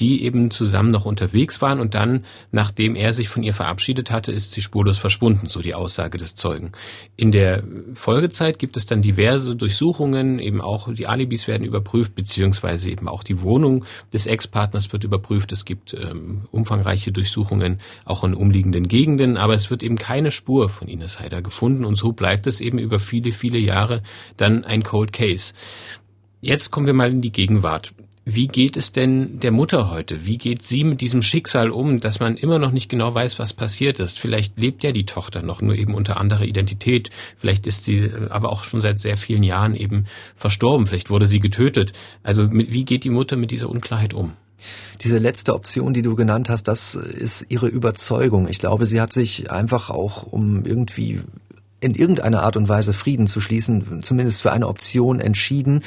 [0.00, 4.32] die eben zusammen noch unterwegs waren und dann, nachdem er sich von ihr verabschiedet hatte,
[4.32, 6.72] ist sie spurlos verschwunden, so die Aussage des Zeugen.
[7.16, 12.90] In der Folgezeit gibt es dann diverse Durchsuchungen, eben auch die Alibis werden überprüft, beziehungsweise
[12.90, 15.52] eben auch die Wohnung des Ex-Partners wird überprüft.
[15.52, 20.70] Es gibt ähm, umfangreiche Durchsuchungen auch in umliegenden Gegenden, aber es wird eben keine Spur
[20.70, 24.02] von Ines Heider gefunden und so bleibt es eben über viele, viele Jahre
[24.38, 25.52] dann ein Cold Case.
[26.40, 27.92] Jetzt kommen wir mal in die Gegenwart.
[28.32, 30.24] Wie geht es denn der Mutter heute?
[30.24, 33.52] Wie geht sie mit diesem Schicksal um, dass man immer noch nicht genau weiß, was
[33.52, 34.20] passiert ist?
[34.20, 37.10] Vielleicht lebt ja die Tochter noch, nur eben unter anderer Identität.
[37.38, 40.86] Vielleicht ist sie äh, aber auch schon seit sehr vielen Jahren eben verstorben.
[40.86, 41.92] Vielleicht wurde sie getötet.
[42.22, 44.34] Also wie geht die Mutter mit dieser Unklarheit um?
[45.00, 48.46] Diese letzte Option, die du genannt hast, das ist ihre Überzeugung.
[48.46, 51.20] Ich glaube, sie hat sich einfach auch, um irgendwie
[51.80, 55.82] in irgendeiner Art und Weise Frieden zu schließen, zumindest für eine Option entschieden.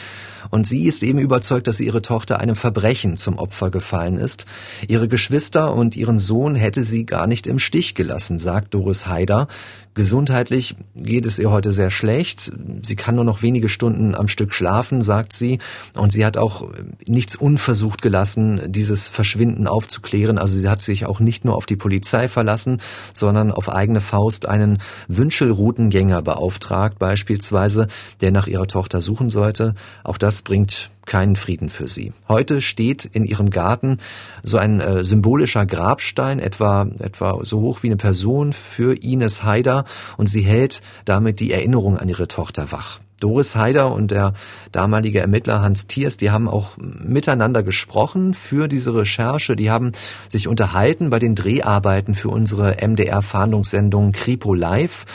[0.50, 4.46] Und sie ist eben überzeugt, dass ihre Tochter einem Verbrechen zum Opfer gefallen ist.
[4.88, 9.48] Ihre Geschwister und ihren Sohn hätte sie gar nicht im Stich gelassen, sagt Doris Haider.
[9.96, 12.52] Gesundheitlich geht es ihr heute sehr schlecht.
[12.82, 15.60] Sie kann nur noch wenige Stunden am Stück schlafen, sagt sie.
[15.94, 16.68] Und sie hat auch
[17.06, 20.40] nichts unversucht gelassen, dieses Verschwinden aufzuklären.
[20.40, 22.82] Also sie hat sich auch nicht nur auf die Polizei verlassen,
[23.14, 27.88] sondern auf eigene Faust einen Wünschelroutengänger beauftragt, beispielsweise,
[28.22, 29.76] der nach ihrer Tochter suchen sollte.
[30.04, 32.14] Auch das bringt keinen Frieden für sie.
[32.28, 33.98] Heute steht in ihrem Garten
[34.42, 39.86] so ein äh, symbolischer Grabstein, etwa, etwa so hoch wie eine Person für Ines Haider
[40.18, 43.00] und sie hält damit die Erinnerung an ihre Tochter wach.
[43.24, 44.34] Doris Haider und der
[44.74, 49.56] damalige Ermittler Hans Thiers, die haben auch miteinander gesprochen für diese Recherche.
[49.56, 49.94] Die haben
[50.28, 55.06] sich unterhalten bei den Dreharbeiten für unsere MDR-Fahndungssendung Kripo Live.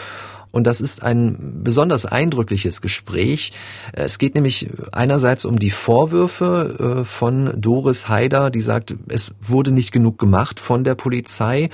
[0.58, 3.52] Und das ist ein besonders eindrückliches Gespräch.
[3.92, 9.70] Es geht nämlich einerseits um die Vorwürfe äh, von Doris Haider, die sagt, es wurde
[9.70, 11.70] nicht genug gemacht von der Polizei.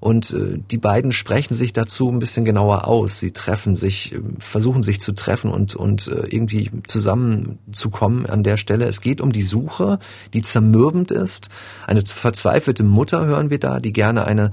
[0.00, 3.20] Und äh, die beiden sprechen sich dazu ein bisschen genauer aus.
[3.20, 8.86] Sie treffen sich, äh, versuchen sich zu treffen und, und irgendwie zusammenzukommen an der Stelle.
[8.86, 9.98] Es geht um die Suche,
[10.32, 11.50] die zermürbend ist.
[11.86, 14.52] Eine verzweifelte Mutter hören wir da, die gerne eine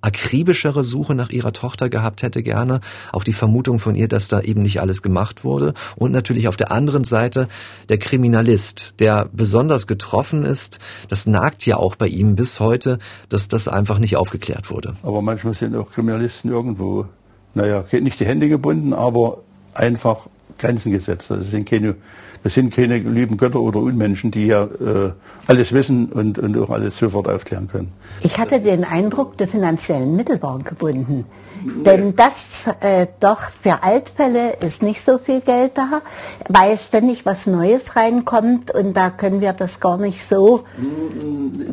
[0.00, 2.80] akribischere Suche nach ihrer Tochter gehabt hätte gerne.
[3.12, 5.74] Auch die Vermutung von ihr, dass da eben nicht alles gemacht wurde.
[5.96, 7.48] Und natürlich auf der anderen Seite
[7.88, 10.78] der Kriminalist, der besonders getroffen ist.
[11.08, 14.94] Das nagt ja auch bei ihm bis heute, dass das einfach nicht aufgeklärt wurde.
[15.02, 17.06] Aber manchmal sind auch Kriminalisten irgendwo,
[17.54, 19.38] naja, nicht die Hände gebunden, aber
[19.74, 21.30] einfach Grenzen gesetzt.
[21.30, 21.96] Das sind keine
[22.42, 25.12] wir sind keine lieben Götter oder Unmenschen, die ja äh,
[25.46, 27.92] alles wissen und, und auch alles sofort aufklären können.
[28.20, 31.24] Ich hatte den Eindruck, die finanziellen Mittel waren gebunden.
[31.64, 31.82] Nee.
[31.84, 36.02] Denn das äh, doch für Altfälle ist nicht so viel Geld da,
[36.48, 40.64] weil ständig was Neues reinkommt und da können wir das gar nicht so.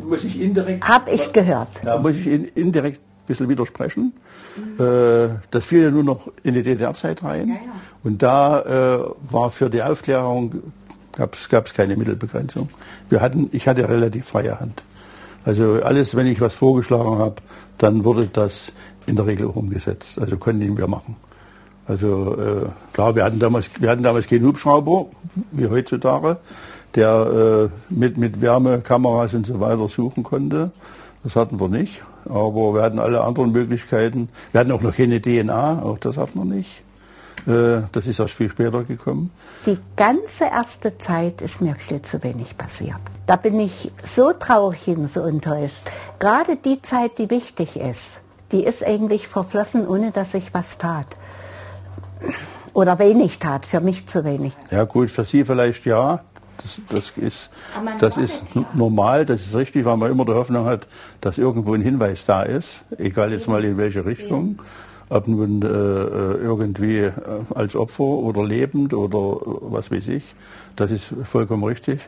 [0.08, 0.88] Muss ich indirekt.
[0.88, 1.70] Hab ich gehört.
[1.84, 4.14] Da muss ich indirekt bisschen widersprechen.
[4.80, 7.50] Äh, das fiel ja nur noch in die DDR-Zeit rein.
[7.50, 7.62] Ja, ja.
[8.04, 10.62] Und da äh, war für die Aufklärung
[11.16, 12.70] gab es keine Mittelbegrenzung.
[13.10, 14.84] Wir hatten, ich hatte relativ freie Hand.
[15.46, 17.36] Also alles, wenn ich was vorgeschlagen habe,
[17.78, 18.72] dann wurde das
[19.06, 20.20] in der Regel auch umgesetzt.
[20.20, 21.16] Also konnten wir machen.
[21.88, 25.06] Also äh, klar, wir hatten damals, wir hatten damals keinen Hubschrauber
[25.52, 26.38] wie heutzutage,
[26.96, 30.72] der äh, mit mit Wärmekameras und so weiter suchen konnte.
[31.24, 32.02] Das hatten wir nicht.
[32.26, 34.30] Aber wir hatten alle anderen Möglichkeiten.
[34.52, 36.70] Wir hatten auch noch keine DNA, auch das hatten wir nicht.
[37.48, 39.32] Äh, das ist erst viel später gekommen.
[39.66, 43.00] Die ganze erste Zeit ist mir viel zu wenig passiert.
[43.28, 45.82] Da bin ich so traurig und so enttäuscht.
[46.20, 51.18] Gerade die Zeit, die wichtig ist, die ist eigentlich verflossen, ohne dass ich was tat.
[52.74, 54.54] Oder wenig tat, für mich zu wenig.
[54.72, 56.24] Ja gut, für Sie vielleicht ja,
[56.62, 57.50] das, das ist,
[58.00, 60.88] das ist normal, das ist richtig, weil man immer die Hoffnung hat,
[61.22, 64.60] dass irgendwo ein Hinweis da ist, egal jetzt mal in welche Richtung.
[65.08, 67.12] Ob nun äh, äh irgendwie äh,
[67.54, 69.40] als Opfer oder lebend oder
[69.72, 70.24] was weiß ich.
[70.76, 72.00] Das ist vollkommen richtig.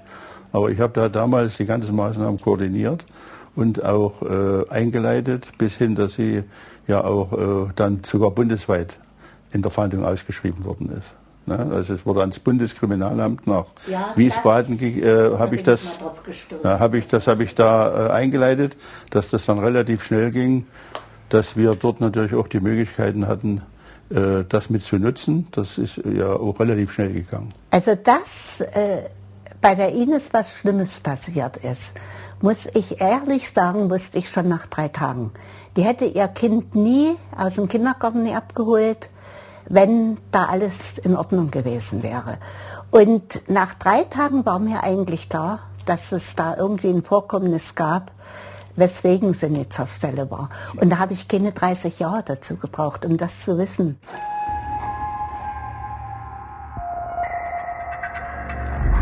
[0.52, 3.06] Aber ich habe da damals die ganzen Maßnahmen koordiniert
[3.56, 6.44] und auch äh, eingeleitet, bis hin, dass sie
[6.88, 8.98] ja auch äh, dann sogar bundesweit
[9.52, 11.27] in der Fahndung ausgeschrieben worden ist.
[11.48, 11.72] Ne?
[11.72, 15.98] Also es wurde ans Bundeskriminalamt nach ja, Wiesbaden, äh, habe ich das,
[16.64, 18.76] ja, habe ich das, habe ich da äh, eingeleitet,
[19.10, 20.68] dass das dann relativ schnell ging,
[21.30, 23.62] dass wir dort natürlich auch die Möglichkeiten hatten,
[24.10, 27.54] äh, das mit zu nutzen, das ist ja auch relativ schnell gegangen.
[27.72, 29.04] Also dass äh,
[29.62, 31.96] bei der Ines was Schlimmes passiert ist,
[32.42, 35.32] muss ich ehrlich sagen, wusste ich schon nach drei Tagen.
[35.76, 39.10] Die hätte ihr Kind nie aus dem Kindergarten abgeholt,
[39.70, 42.38] wenn da alles in Ordnung gewesen wäre.
[42.92, 48.12] Und nach drei Tagen war mir eigentlich klar, dass es da irgendwie ein Vorkommnis gab,
[48.76, 50.50] weswegen sie nicht zur Stelle war.
[50.76, 54.00] Und da habe ich keine 30 Jahre dazu gebraucht, um das zu wissen.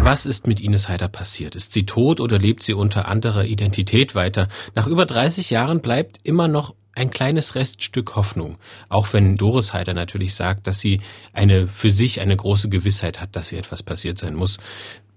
[0.06, 1.56] Was ist mit Ines Heider passiert?
[1.56, 4.50] Ist sie tot oder lebt sie unter anderer Identität weiter?
[4.76, 8.58] Nach über 30 Jahren bleibt immer noch ein kleines Reststück Hoffnung.
[8.88, 11.02] Auch wenn Doris Heider natürlich sagt, dass sie
[11.34, 14.60] eine, für sich eine große Gewissheit hat, dass ihr etwas passiert sein muss.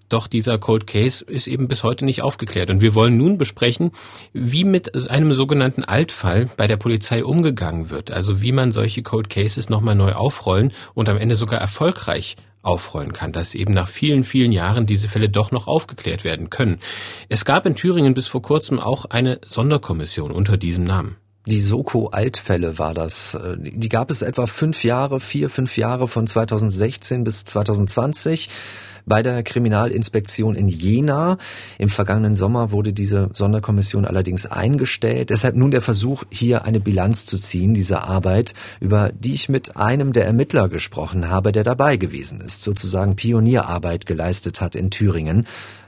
[0.09, 2.71] Doch dieser Cold Case ist eben bis heute nicht aufgeklärt.
[2.71, 3.91] Und wir wollen nun besprechen,
[4.33, 8.11] wie mit einem sogenannten Altfall bei der Polizei umgegangen wird.
[8.11, 13.13] Also wie man solche Cold Cases nochmal neu aufrollen und am Ende sogar erfolgreich aufrollen
[13.13, 16.79] kann, dass eben nach vielen, vielen Jahren diese Fälle doch noch aufgeklärt werden können.
[17.29, 21.17] Es gab in Thüringen bis vor kurzem auch eine Sonderkommission unter diesem Namen.
[21.47, 23.39] Die Soko-Altfälle war das.
[23.59, 28.51] Die gab es etwa fünf Jahre, vier, fünf Jahre von 2016 bis 2020
[29.09, 31.39] bei der Kriminalinspektion in Jena.
[31.79, 35.31] Im vergangenen Sommer wurde diese Sonderkommission allerdings eingestellt.
[35.31, 39.77] Deshalb nun der Versuch, hier eine Bilanz zu ziehen, dieser Arbeit, über die ich mit
[39.77, 45.47] einem der Ermittler gesprochen habe, der dabei gewesen ist, sozusagen Pionierarbeit geleistet hat in Thüringen.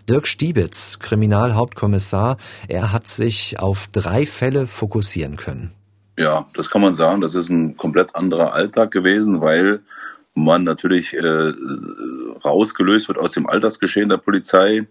[0.09, 5.71] Dirk Stiebitz, Kriminalhauptkommissar, er hat sich auf drei Fälle fokussieren können.
[6.19, 7.21] Ja, das kann man sagen.
[7.21, 9.81] Das ist ein komplett anderer Alltag gewesen, weil
[10.45, 11.53] man natürlich äh,
[12.45, 14.87] rausgelöst wird aus dem Altersgeschehen der Polizei.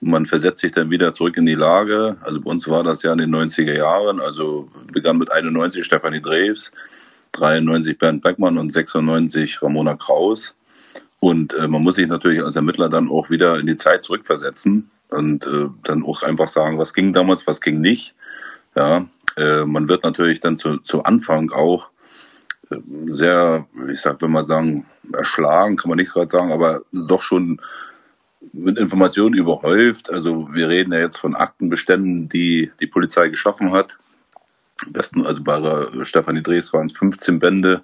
[0.00, 2.16] Man versetzt sich dann wieder zurück in die Lage.
[2.20, 4.20] Also bei uns war das ja in den 90er Jahren.
[4.20, 6.72] Also begann mit 91 Stefanie Drews,
[7.32, 10.54] 93 Bernd Beckmann und 96 Ramona Kraus.
[11.20, 14.88] Und äh, man muss sich natürlich als Ermittler dann auch wieder in die Zeit zurückversetzen
[15.08, 18.14] und äh, dann auch einfach sagen, was ging damals, was ging nicht.
[18.76, 19.04] Ja,
[19.36, 21.90] äh, man wird natürlich dann zu, zu Anfang auch
[23.08, 27.60] sehr, ich sag, wenn man sagen, erschlagen, kann man nicht gerade sagen, aber doch schon
[28.52, 30.10] mit Informationen überhäuft.
[30.10, 33.96] Also wir reden ja jetzt von Aktenbeständen, die die Polizei geschaffen hat.
[34.88, 37.82] Besten, also bei Stefanie Drees waren es 15 Bände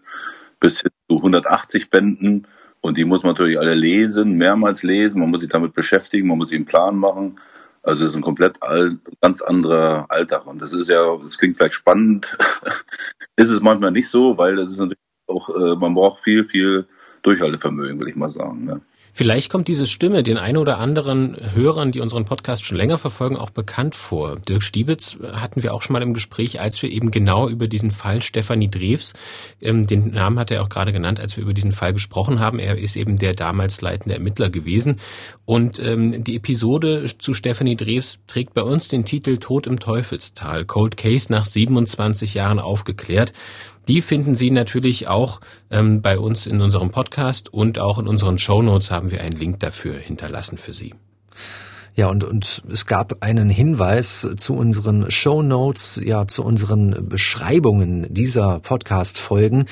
[0.61, 2.47] bis hin zu 180 Bänden.
[2.81, 5.21] Und die muss man natürlich alle lesen, mehrmals lesen.
[5.21, 7.41] Man muss sich damit beschäftigen, man muss sich einen Plan machen.
[7.85, 10.47] Also es ist ein komplett all, ganz anderer Alltag.
[10.47, 12.37] Und das ist ja, es klingt vielleicht spannend,
[13.37, 16.87] ist es manchmal nicht so, weil das ist natürlich auch, äh, man braucht viel, viel
[17.23, 18.65] Durchhaltevermögen, will ich mal sagen.
[18.65, 18.81] Ne?
[19.17, 23.37] Vielleicht kommt diese Stimme den ein oder anderen Hörern, die unseren Podcast schon länger verfolgen,
[23.37, 24.35] auch bekannt vor.
[24.41, 27.93] Dirk Stiebitz hatten wir auch schon mal im Gespräch, als wir eben genau über diesen
[27.93, 29.13] Fall Stefanie Drews,
[29.61, 32.59] ähm, den Namen hat er auch gerade genannt, als wir über diesen Fall gesprochen haben.
[32.59, 34.97] Er ist eben der damals leitende Ermittler gewesen.
[35.47, 40.65] Und ähm, die Episode zu Stefanie Drews trägt bei uns den Titel Tod im Teufelstal,
[40.65, 43.33] Cold Case nach 27 Jahren aufgeklärt.
[43.89, 48.39] Die finden Sie natürlich auch ähm, bei uns in unserem Podcast und auch in unseren
[48.39, 50.95] Show Notes haben wir einen Link dafür hinterlassen für Sie.
[51.97, 58.13] Ja, und, und es gab einen Hinweis zu unseren Show Notes, ja, zu unseren Beschreibungen
[58.13, 59.67] dieser Podcast-Folgen.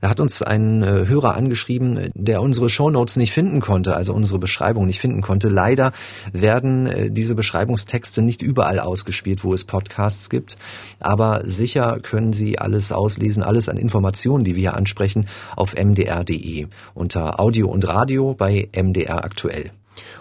[0.00, 4.12] Da hat uns ein äh, Hörer angeschrieben, der unsere Show Notes nicht finden konnte, also
[4.12, 5.48] unsere Beschreibung nicht finden konnte.
[5.48, 5.92] Leider
[6.32, 10.56] werden äh, diese Beschreibungstexte nicht überall ausgespielt, wo es Podcasts gibt.
[10.98, 16.66] Aber sicher können Sie alles auslesen, alles an Informationen, die wir hier ansprechen, auf mdr.de
[16.94, 19.70] unter Audio und Radio bei MDR aktuell.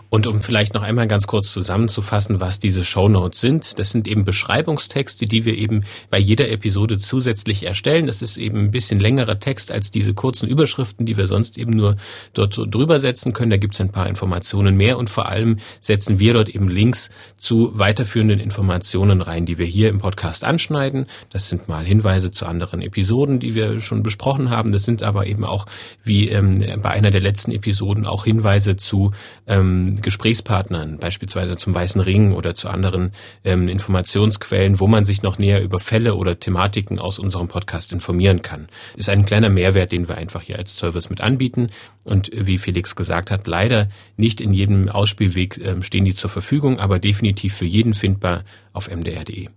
[0.09, 4.23] Und um vielleicht noch einmal ganz kurz zusammenzufassen, was diese Shownotes sind, das sind eben
[4.23, 8.07] Beschreibungstexte, die wir eben bei jeder Episode zusätzlich erstellen.
[8.07, 11.71] Das ist eben ein bisschen längerer Text als diese kurzen Überschriften, die wir sonst eben
[11.71, 11.97] nur
[12.33, 13.51] dort drüber setzen können.
[13.51, 17.09] Da gibt es ein paar Informationen mehr und vor allem setzen wir dort eben Links
[17.37, 21.07] zu weiterführenden Informationen rein, die wir hier im Podcast anschneiden.
[21.31, 24.71] Das sind mal Hinweise zu anderen Episoden, die wir schon besprochen haben.
[24.71, 25.65] Das sind aber eben auch,
[26.03, 29.11] wie ähm, bei einer der letzten Episoden, auch Hinweise zu
[29.47, 33.11] ähm, Gesprächspartnern, beispielsweise zum Weißen Ring oder zu anderen
[33.43, 38.41] ähm, Informationsquellen, wo man sich noch näher über Fälle oder Thematiken aus unserem Podcast informieren
[38.41, 38.67] kann.
[38.95, 41.69] Ist ein kleiner Mehrwert, den wir einfach hier als Service mit anbieten.
[42.03, 46.79] Und wie Felix gesagt hat, leider nicht in jedem Ausspielweg ähm, stehen die zur Verfügung,
[46.79, 49.49] aber definitiv für jeden findbar auf mdr.de.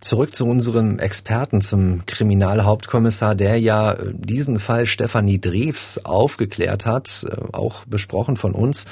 [0.00, 7.24] Zurück zu unserem Experten, zum Kriminalhauptkommissar, der ja äh, diesen Fall Stefanie Drews aufgeklärt hat,
[7.28, 8.86] äh, auch besprochen von uns.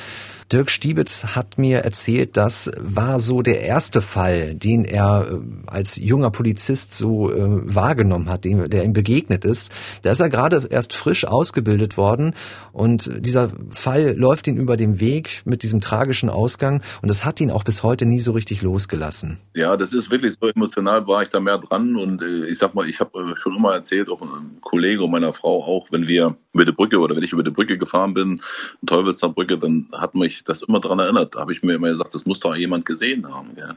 [0.53, 5.97] Dirk Stiebitz hat mir erzählt, das war so der erste Fall, den er äh, als
[5.97, 9.73] junger Polizist so äh, wahrgenommen hat, dem, der ihm begegnet ist.
[10.03, 12.35] Da ist er gerade erst frisch ausgebildet worden
[12.73, 17.41] und dieser Fall läuft ihn über den Weg mit diesem tragischen Ausgang und das hat
[17.41, 19.39] ihn auch bis heute nie so richtig losgelassen.
[19.55, 22.75] Ja, das ist wirklich so emotional war ich da mehr dran und äh, ich sag
[22.75, 26.37] mal, ich habe schon immer erzählt, auch ein Kollege und meiner Frau auch, wenn wir
[26.55, 28.41] über die Brücke oder wenn ich über die Brücke gefahren bin,
[28.87, 31.35] Teufelsbrücke, dann hat mich das immer daran erinnert.
[31.35, 33.51] Da habe ich mir immer gesagt, das muss doch jemand gesehen haben.
[33.59, 33.77] Ja.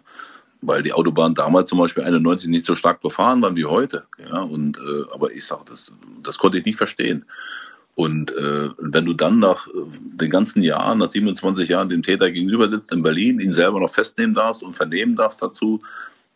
[0.61, 4.03] Weil die Autobahn damals zum Beispiel 91 nicht so stark befahren waren wie heute.
[4.29, 4.41] Ja.
[4.41, 5.91] Und, äh, aber ich sage, das,
[6.23, 7.25] das konnte ich nicht verstehen.
[7.95, 12.29] Und äh, wenn du dann nach äh, den ganzen Jahren, nach 27 Jahren dem Täter
[12.29, 15.79] gegenüber sitzt in Berlin, ihn selber noch festnehmen darfst und vernehmen darfst dazu,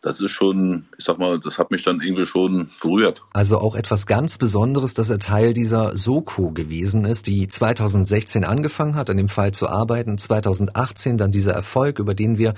[0.02, 3.22] das ist schon, ich sag mal, das hat mich dann irgendwie schon berührt.
[3.32, 8.96] Also auch etwas ganz Besonderes, dass er Teil dieser Soko gewesen ist, die 2016 angefangen
[8.96, 12.54] hat, an dem Fall zu arbeiten, 2018 dann dieser Erfolg, über den wir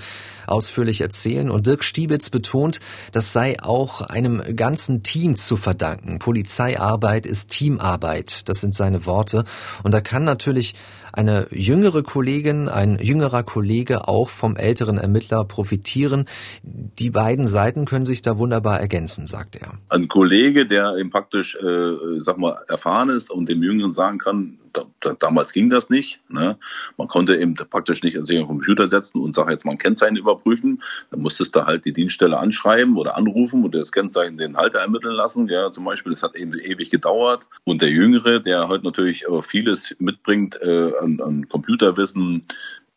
[0.47, 1.51] ausführlich erzählen.
[1.51, 2.79] Und Dirk Stiebitz betont,
[3.11, 6.17] das sei auch einem ganzen Team zu verdanken.
[6.17, 9.45] Polizeiarbeit ist Teamarbeit, das sind seine Worte.
[9.83, 10.73] Und da kann natürlich
[11.15, 16.25] eine jüngere Kollegin, ein jüngerer Kollege auch vom älteren Ermittler profitieren.
[16.63, 19.73] Die beiden Seiten können sich da wunderbar ergänzen, sagt er.
[19.89, 24.57] Ein Kollege, der eben praktisch, äh, sag mal, erfahren ist und dem Jüngeren sagen kann,
[24.75, 26.19] da, da, damals ging das nicht.
[26.29, 26.57] Ne?
[26.97, 29.77] Man konnte eben praktisch nicht an sich einen Computer setzen und sagen, jetzt mal ein
[29.77, 30.83] Kennzeichen überprüfen.
[31.11, 35.15] Dann musstest du halt die Dienststelle anschreiben oder anrufen und das Kennzeichen den Halter ermitteln
[35.15, 35.47] lassen.
[35.47, 37.47] Ja, zum Beispiel, das hat eben ewig gedauert.
[37.63, 42.41] Und der Jüngere, der heute natürlich vieles mitbringt äh, an, an Computerwissen,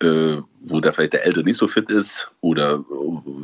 [0.02, 2.84] äh, wo der vielleicht der Ältere nicht so fit ist oder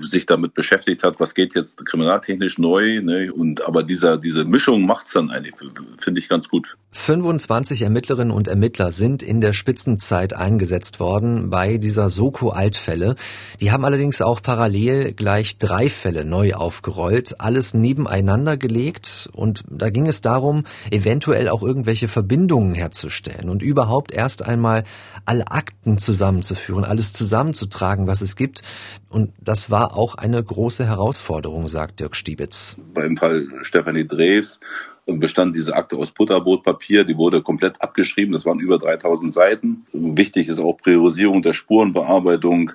[0.02, 3.00] sich damit beschäftigt hat, was geht jetzt kriminaltechnisch neu.
[3.00, 3.32] Ne?
[3.32, 5.54] Und aber dieser diese Mischung macht's dann eigentlich,
[5.98, 6.76] finde ich ganz gut.
[6.90, 13.16] 25 Ermittlerinnen und Ermittler sind in der Spitzenzeit eingesetzt worden bei dieser Soko-Altfälle.
[13.60, 19.90] Die haben allerdings auch parallel gleich drei Fälle neu aufgerollt, alles nebeneinander gelegt und da
[19.90, 24.84] ging es darum, eventuell auch irgendwelche Verbindungen herzustellen und überhaupt erst einmal
[25.24, 28.62] alle Akten zusammenzuführen, alles zusammenzutragen, was es gibt.
[29.08, 32.76] Und das war auch eine große Herausforderung, sagt Dirk Stiebitz.
[32.94, 34.60] Beim Fall Stefanie Drews
[35.06, 39.86] bestand diese Akte aus Butterbrotpapier, die wurde komplett abgeschrieben, das waren über 3000 Seiten.
[39.92, 42.72] Wichtig ist auch Priorisierung der Spurenbearbeitung,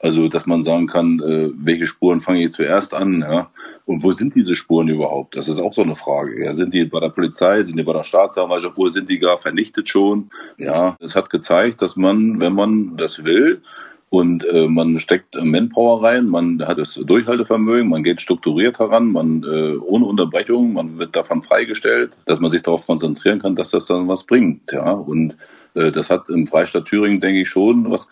[0.00, 3.50] also dass man sagen kann, äh, welche Spuren fange ich zuerst an, ja?
[3.84, 5.34] Und wo sind diese Spuren überhaupt?
[5.34, 6.44] Das ist auch so eine Frage.
[6.44, 9.38] Ja, sind die bei der Polizei, sind die bei der Staatsanwaltschaft, wo sind die gar
[9.38, 10.30] vernichtet schon?
[10.58, 13.62] Ja, es hat gezeigt, dass man, wenn man das will,
[14.10, 19.42] und äh, man steckt Manpower rein, man hat das Durchhaltevermögen, man geht strukturiert heran, man
[19.42, 23.86] äh, ohne Unterbrechung, man wird davon freigestellt, dass man sich darauf konzentrieren kann, dass das
[23.86, 24.72] dann was bringt.
[24.72, 25.36] Ja, und
[25.74, 28.08] das hat im Freistaat Thüringen, denke ich, schon was,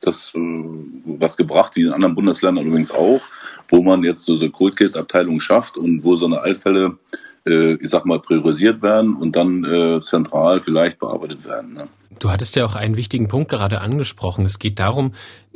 [0.00, 3.20] das, äh, was gebracht, wie in anderen Bundesländern übrigens auch,
[3.68, 6.96] wo man jetzt so, so Cold Case Abteilungen schafft und wo so eine Altfälle
[7.46, 11.74] äh, ich sag mal, priorisiert werden und dann äh, zentral vielleicht bearbeitet werden.
[11.74, 11.88] Ne?
[12.18, 14.44] Du hattest ja auch einen wichtigen Punkt gerade angesprochen.
[14.44, 15.12] Es geht darum,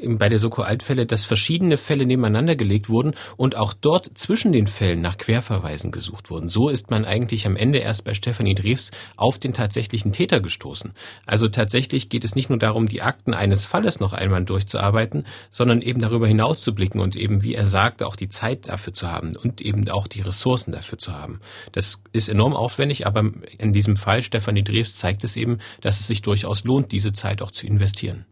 [0.06, 5.00] bei der Soko-Altfälle, dass verschiedene Fälle nebeneinander gelegt wurden und auch dort zwischen den Fällen
[5.00, 6.48] nach Querverweisen gesucht wurden.
[6.48, 10.92] So ist man eigentlich am Ende erst bei Stefanie Drews auf den tatsächlichen Täter gestoßen.
[11.26, 15.80] Also tatsächlich geht es nicht nur darum, die Akten eines Falles noch einmal durchzuarbeiten, sondern
[15.80, 19.08] eben darüber hinaus zu blicken und eben, wie er sagt, auch die Zeit dafür zu
[19.10, 21.40] haben und eben auch die Ressourcen dafür zu haben.
[21.72, 26.08] Das ist enorm aufwendig, aber in diesem Fall Stefanie Drews zeigt es eben, dass es
[26.08, 28.26] sich durchaus lohnt, diese Zeit auch zu investieren.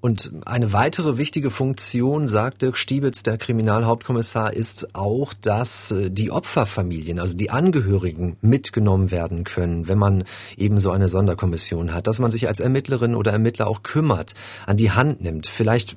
[0.00, 6.30] Und eine weitere wichtige Funktion, sagt Dirk Stiebitz, der Kriminalhauptkommissar, ist auch, dass äh, die
[6.30, 10.22] Opferfamilien, also die Angehörigen mitgenommen werden können, wenn man
[10.56, 14.34] eben so eine Sonderkommission hat, dass man sich als Ermittlerin oder Ermittler auch kümmert,
[14.66, 15.48] an die Hand nimmt.
[15.48, 15.96] Vielleicht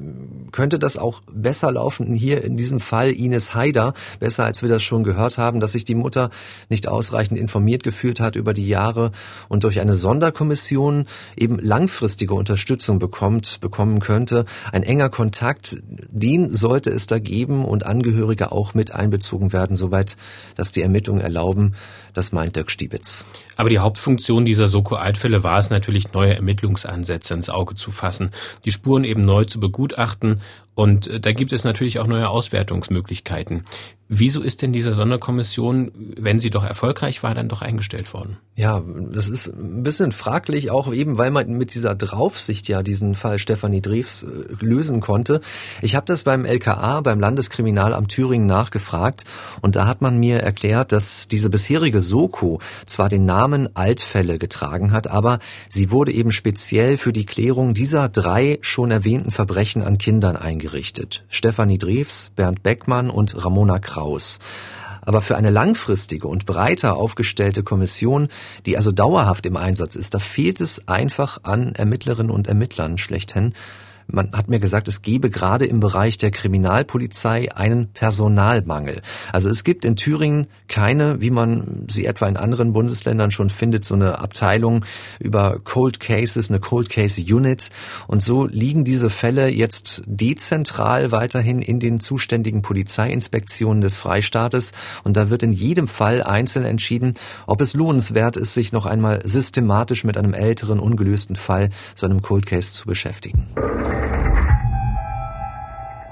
[0.52, 4.82] könnte das auch besser laufen, hier in diesem Fall Ines Haider, besser als wir das
[4.82, 6.32] schon gehört haben, dass sich die Mutter
[6.70, 9.12] nicht ausreichend informiert gefühlt hat über die Jahre
[9.47, 11.06] und durch eine Sonderkommission
[11.38, 14.46] eben langfristige Unterstützung bekommt, bekommt kommen könnte.
[14.72, 20.18] Ein enger Kontakt, den sollte es da geben und Angehörige auch mit einbezogen werden, soweit
[20.56, 21.74] das die Ermittlungen erlauben.
[22.14, 23.26] Das meint Dirk Stiebitz.
[23.58, 28.32] Aber die Hauptfunktion dieser Soko-Altfälle war es natürlich, neue Ermittlungsansätze ins Auge zu fassen,
[28.66, 30.42] die Spuren eben neu zu begutachten
[30.74, 33.66] und äh, da gibt es natürlich auch neue Auswertungsmöglichkeiten.
[34.08, 38.38] Wieso ist denn diese Sonderkommission, wenn sie doch erfolgreich war, dann doch eingestellt worden?
[38.54, 43.16] Ja, das ist ein bisschen fraglich, auch eben, weil man mit dieser Draufsicht ja diesen
[43.16, 44.28] Fall Stefanie Drews äh,
[44.60, 45.39] lösen konnte.
[45.82, 49.24] Ich habe das beim LKA, beim Landeskriminalamt Thüringen nachgefragt
[49.62, 54.91] und da hat man mir erklärt, dass diese bisherige Soko zwar den Namen Altfälle getragen
[54.91, 55.39] hat, aber
[55.70, 61.24] sie wurde eben speziell für die Klärung dieser drei schon erwähnten Verbrechen an Kindern eingerichtet.
[61.30, 64.39] Stefanie Drews, Bernd Beckmann und Ramona Kraus.
[65.02, 68.30] Aber für eine langfristige und breiter aufgestellte Kommission,
[68.66, 73.54] die also dauerhaft im Einsatz ist, da fehlt es einfach an Ermittlerinnen und Ermittlern schlechthin.
[74.12, 79.01] Man hat mir gesagt, es gebe gerade im Bereich der Kriminalpolizei einen Personalmangel.
[79.32, 83.86] Also es gibt in Thüringen keine, wie man sie etwa in anderen Bundesländern schon findet,
[83.86, 84.86] so eine Abteilung
[85.20, 87.70] über Cold Cases, eine Cold Case Unit.
[88.07, 94.74] Und so liegen diese Fälle jetzt dezentral weiterhin in den zuständigen Polizeiinspektionen des Freistaates.
[95.03, 97.14] Und da wird in jedem Fall einzeln entschieden,
[97.47, 102.22] ob es lohnenswert ist, sich noch einmal systematisch mit einem älteren, ungelösten Fall, so einem
[102.22, 103.47] Cold Case zu beschäftigen.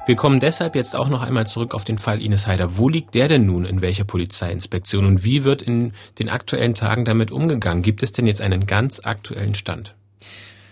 [0.05, 2.77] Wir kommen deshalb jetzt auch noch einmal zurück auf den Fall Ines Heider.
[2.77, 7.05] Wo liegt der denn nun in welcher Polizeiinspektion und wie wird in den aktuellen Tagen
[7.05, 7.83] damit umgegangen?
[7.83, 9.93] Gibt es denn jetzt einen ganz aktuellen Stand?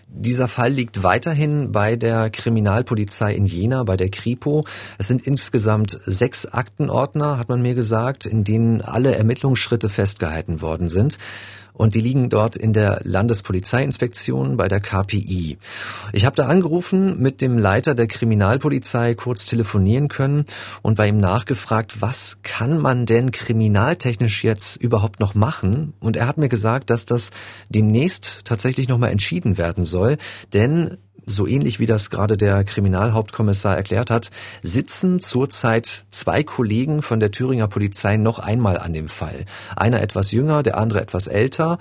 [0.10, 4.64] Dieser Fall liegt weiterhin bei der Kriminalpolizei in Jena, bei der Kripo.
[4.98, 10.88] Es sind insgesamt sechs Aktenordner, hat man mir gesagt, in denen alle Ermittlungsschritte festgehalten worden
[10.88, 11.18] sind
[11.78, 15.58] und die liegen dort in der Landespolizeiinspektion bei der KPI.
[16.12, 20.46] Ich habe da angerufen, mit dem Leiter der Kriminalpolizei kurz telefonieren können
[20.82, 25.94] und bei ihm nachgefragt, was kann man denn kriminaltechnisch jetzt überhaupt noch machen?
[26.00, 27.32] Und er hat mir gesagt, dass das
[27.70, 30.18] demnächst tatsächlich nochmal entschieden werden soll,
[30.54, 30.98] denn
[31.28, 34.32] so ähnlich wie das gerade der Kriminalhauptkommissar erklärt hat,
[34.64, 39.46] sitzen zurzeit zwei Kollegen von der Thüringer Polizei noch einmal an dem Fall.
[39.76, 41.78] Einer etwas jünger, der andere etwas älter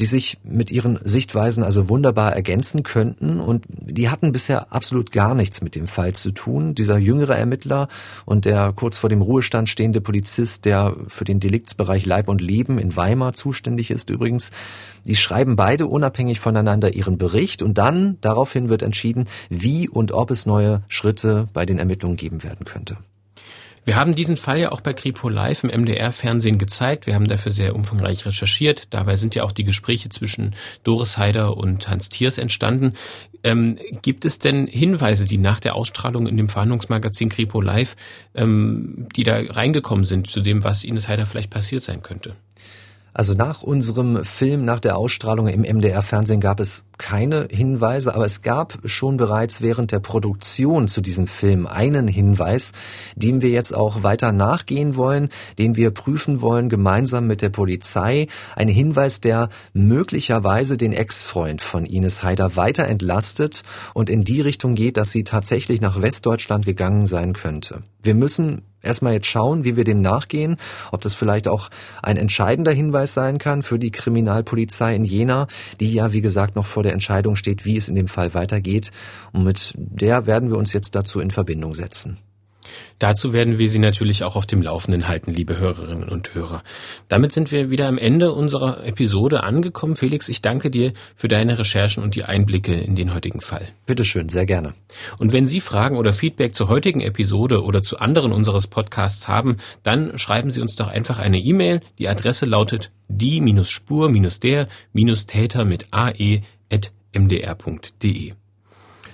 [0.00, 3.40] die sich mit ihren Sichtweisen also wunderbar ergänzen könnten.
[3.40, 6.74] Und die hatten bisher absolut gar nichts mit dem Fall zu tun.
[6.74, 7.88] Dieser jüngere Ermittler
[8.24, 12.78] und der kurz vor dem Ruhestand stehende Polizist, der für den Deliktsbereich Leib und Leben
[12.78, 14.50] in Weimar zuständig ist übrigens,
[15.06, 20.30] die schreiben beide unabhängig voneinander ihren Bericht und dann daraufhin wird entschieden, wie und ob
[20.30, 22.96] es neue Schritte bei den Ermittlungen geben werden könnte.
[23.84, 27.06] Wir haben diesen Fall ja auch bei Kripo Live im MDR-Fernsehen gezeigt.
[27.06, 28.86] Wir haben dafür sehr umfangreich recherchiert.
[28.90, 30.54] Dabei sind ja auch die Gespräche zwischen
[30.84, 32.92] Doris Heider und Hans Thiers entstanden.
[33.42, 37.96] Ähm, gibt es denn Hinweise, die nach der Ausstrahlung in dem Verhandlungsmagazin Kripo Live,
[38.36, 42.36] ähm, die da reingekommen sind zu dem, was Ines Heider vielleicht passiert sein könnte?
[43.14, 48.40] Also nach unserem Film, nach der Ausstrahlung im MDR-Fernsehen gab es keine Hinweise, aber es
[48.40, 52.72] gab schon bereits während der Produktion zu diesem Film einen Hinweis,
[53.14, 58.28] dem wir jetzt auch weiter nachgehen wollen, den wir prüfen wollen gemeinsam mit der Polizei.
[58.56, 64.74] Ein Hinweis, der möglicherweise den Ex-Freund von Ines Haider weiter entlastet und in die Richtung
[64.74, 67.82] geht, dass sie tatsächlich nach Westdeutschland gegangen sein könnte.
[68.02, 70.56] Wir müssen erstmal jetzt schauen, wie wir dem nachgehen,
[70.90, 71.68] ob das vielleicht auch
[72.02, 75.46] ein entscheidender Hinweis sein kann für die Kriminalpolizei in Jena,
[75.80, 78.90] die ja, wie gesagt, noch vor der Entscheidung steht, wie es in dem Fall weitergeht.
[79.32, 82.18] Und mit der werden wir uns jetzt dazu in Verbindung setzen.
[82.98, 86.62] Dazu werden wir Sie natürlich auch auf dem Laufenden halten, liebe Hörerinnen und Hörer.
[87.08, 89.96] Damit sind wir wieder am Ende unserer Episode angekommen.
[89.96, 93.66] Felix, ich danke dir für deine Recherchen und die Einblicke in den heutigen Fall.
[93.86, 94.74] Bitteschön, sehr gerne.
[95.18, 99.56] Und wenn Sie Fragen oder Feedback zur heutigen Episode oder zu anderen unseres Podcasts haben,
[99.82, 101.80] dann schreiben Sie uns doch einfach eine E-Mail.
[101.98, 106.42] Die Adresse lautet die-spur-der-täter mit ae.mdr.de.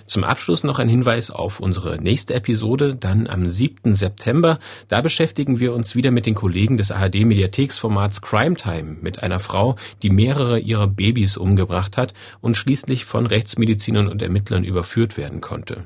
[0.08, 3.94] Zum Abschluss noch ein Hinweis auf unsere nächste Episode, dann am 7.
[3.94, 4.58] September.
[4.88, 9.76] Da beschäftigen wir uns wieder mit den Kollegen des ARD-Mediatheksformats Crime Time mit einer Frau,
[10.02, 15.84] die mehrere ihrer Babys umgebracht hat und schließlich von Rechtsmedizinern und Ermittlern überführt werden konnte.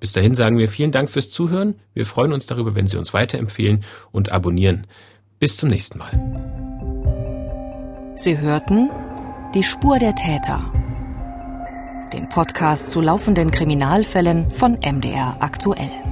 [0.00, 1.76] Bis dahin sagen wir vielen Dank fürs Zuhören.
[1.94, 4.86] Wir freuen uns darüber, wenn Sie uns weiterempfehlen und abonnieren.
[5.38, 6.12] Bis zum nächsten Mal.
[8.16, 8.90] Sie hörten
[9.54, 10.70] die Spur der Täter
[12.12, 16.05] den Podcast zu laufenden Kriminalfällen von MDR aktuell.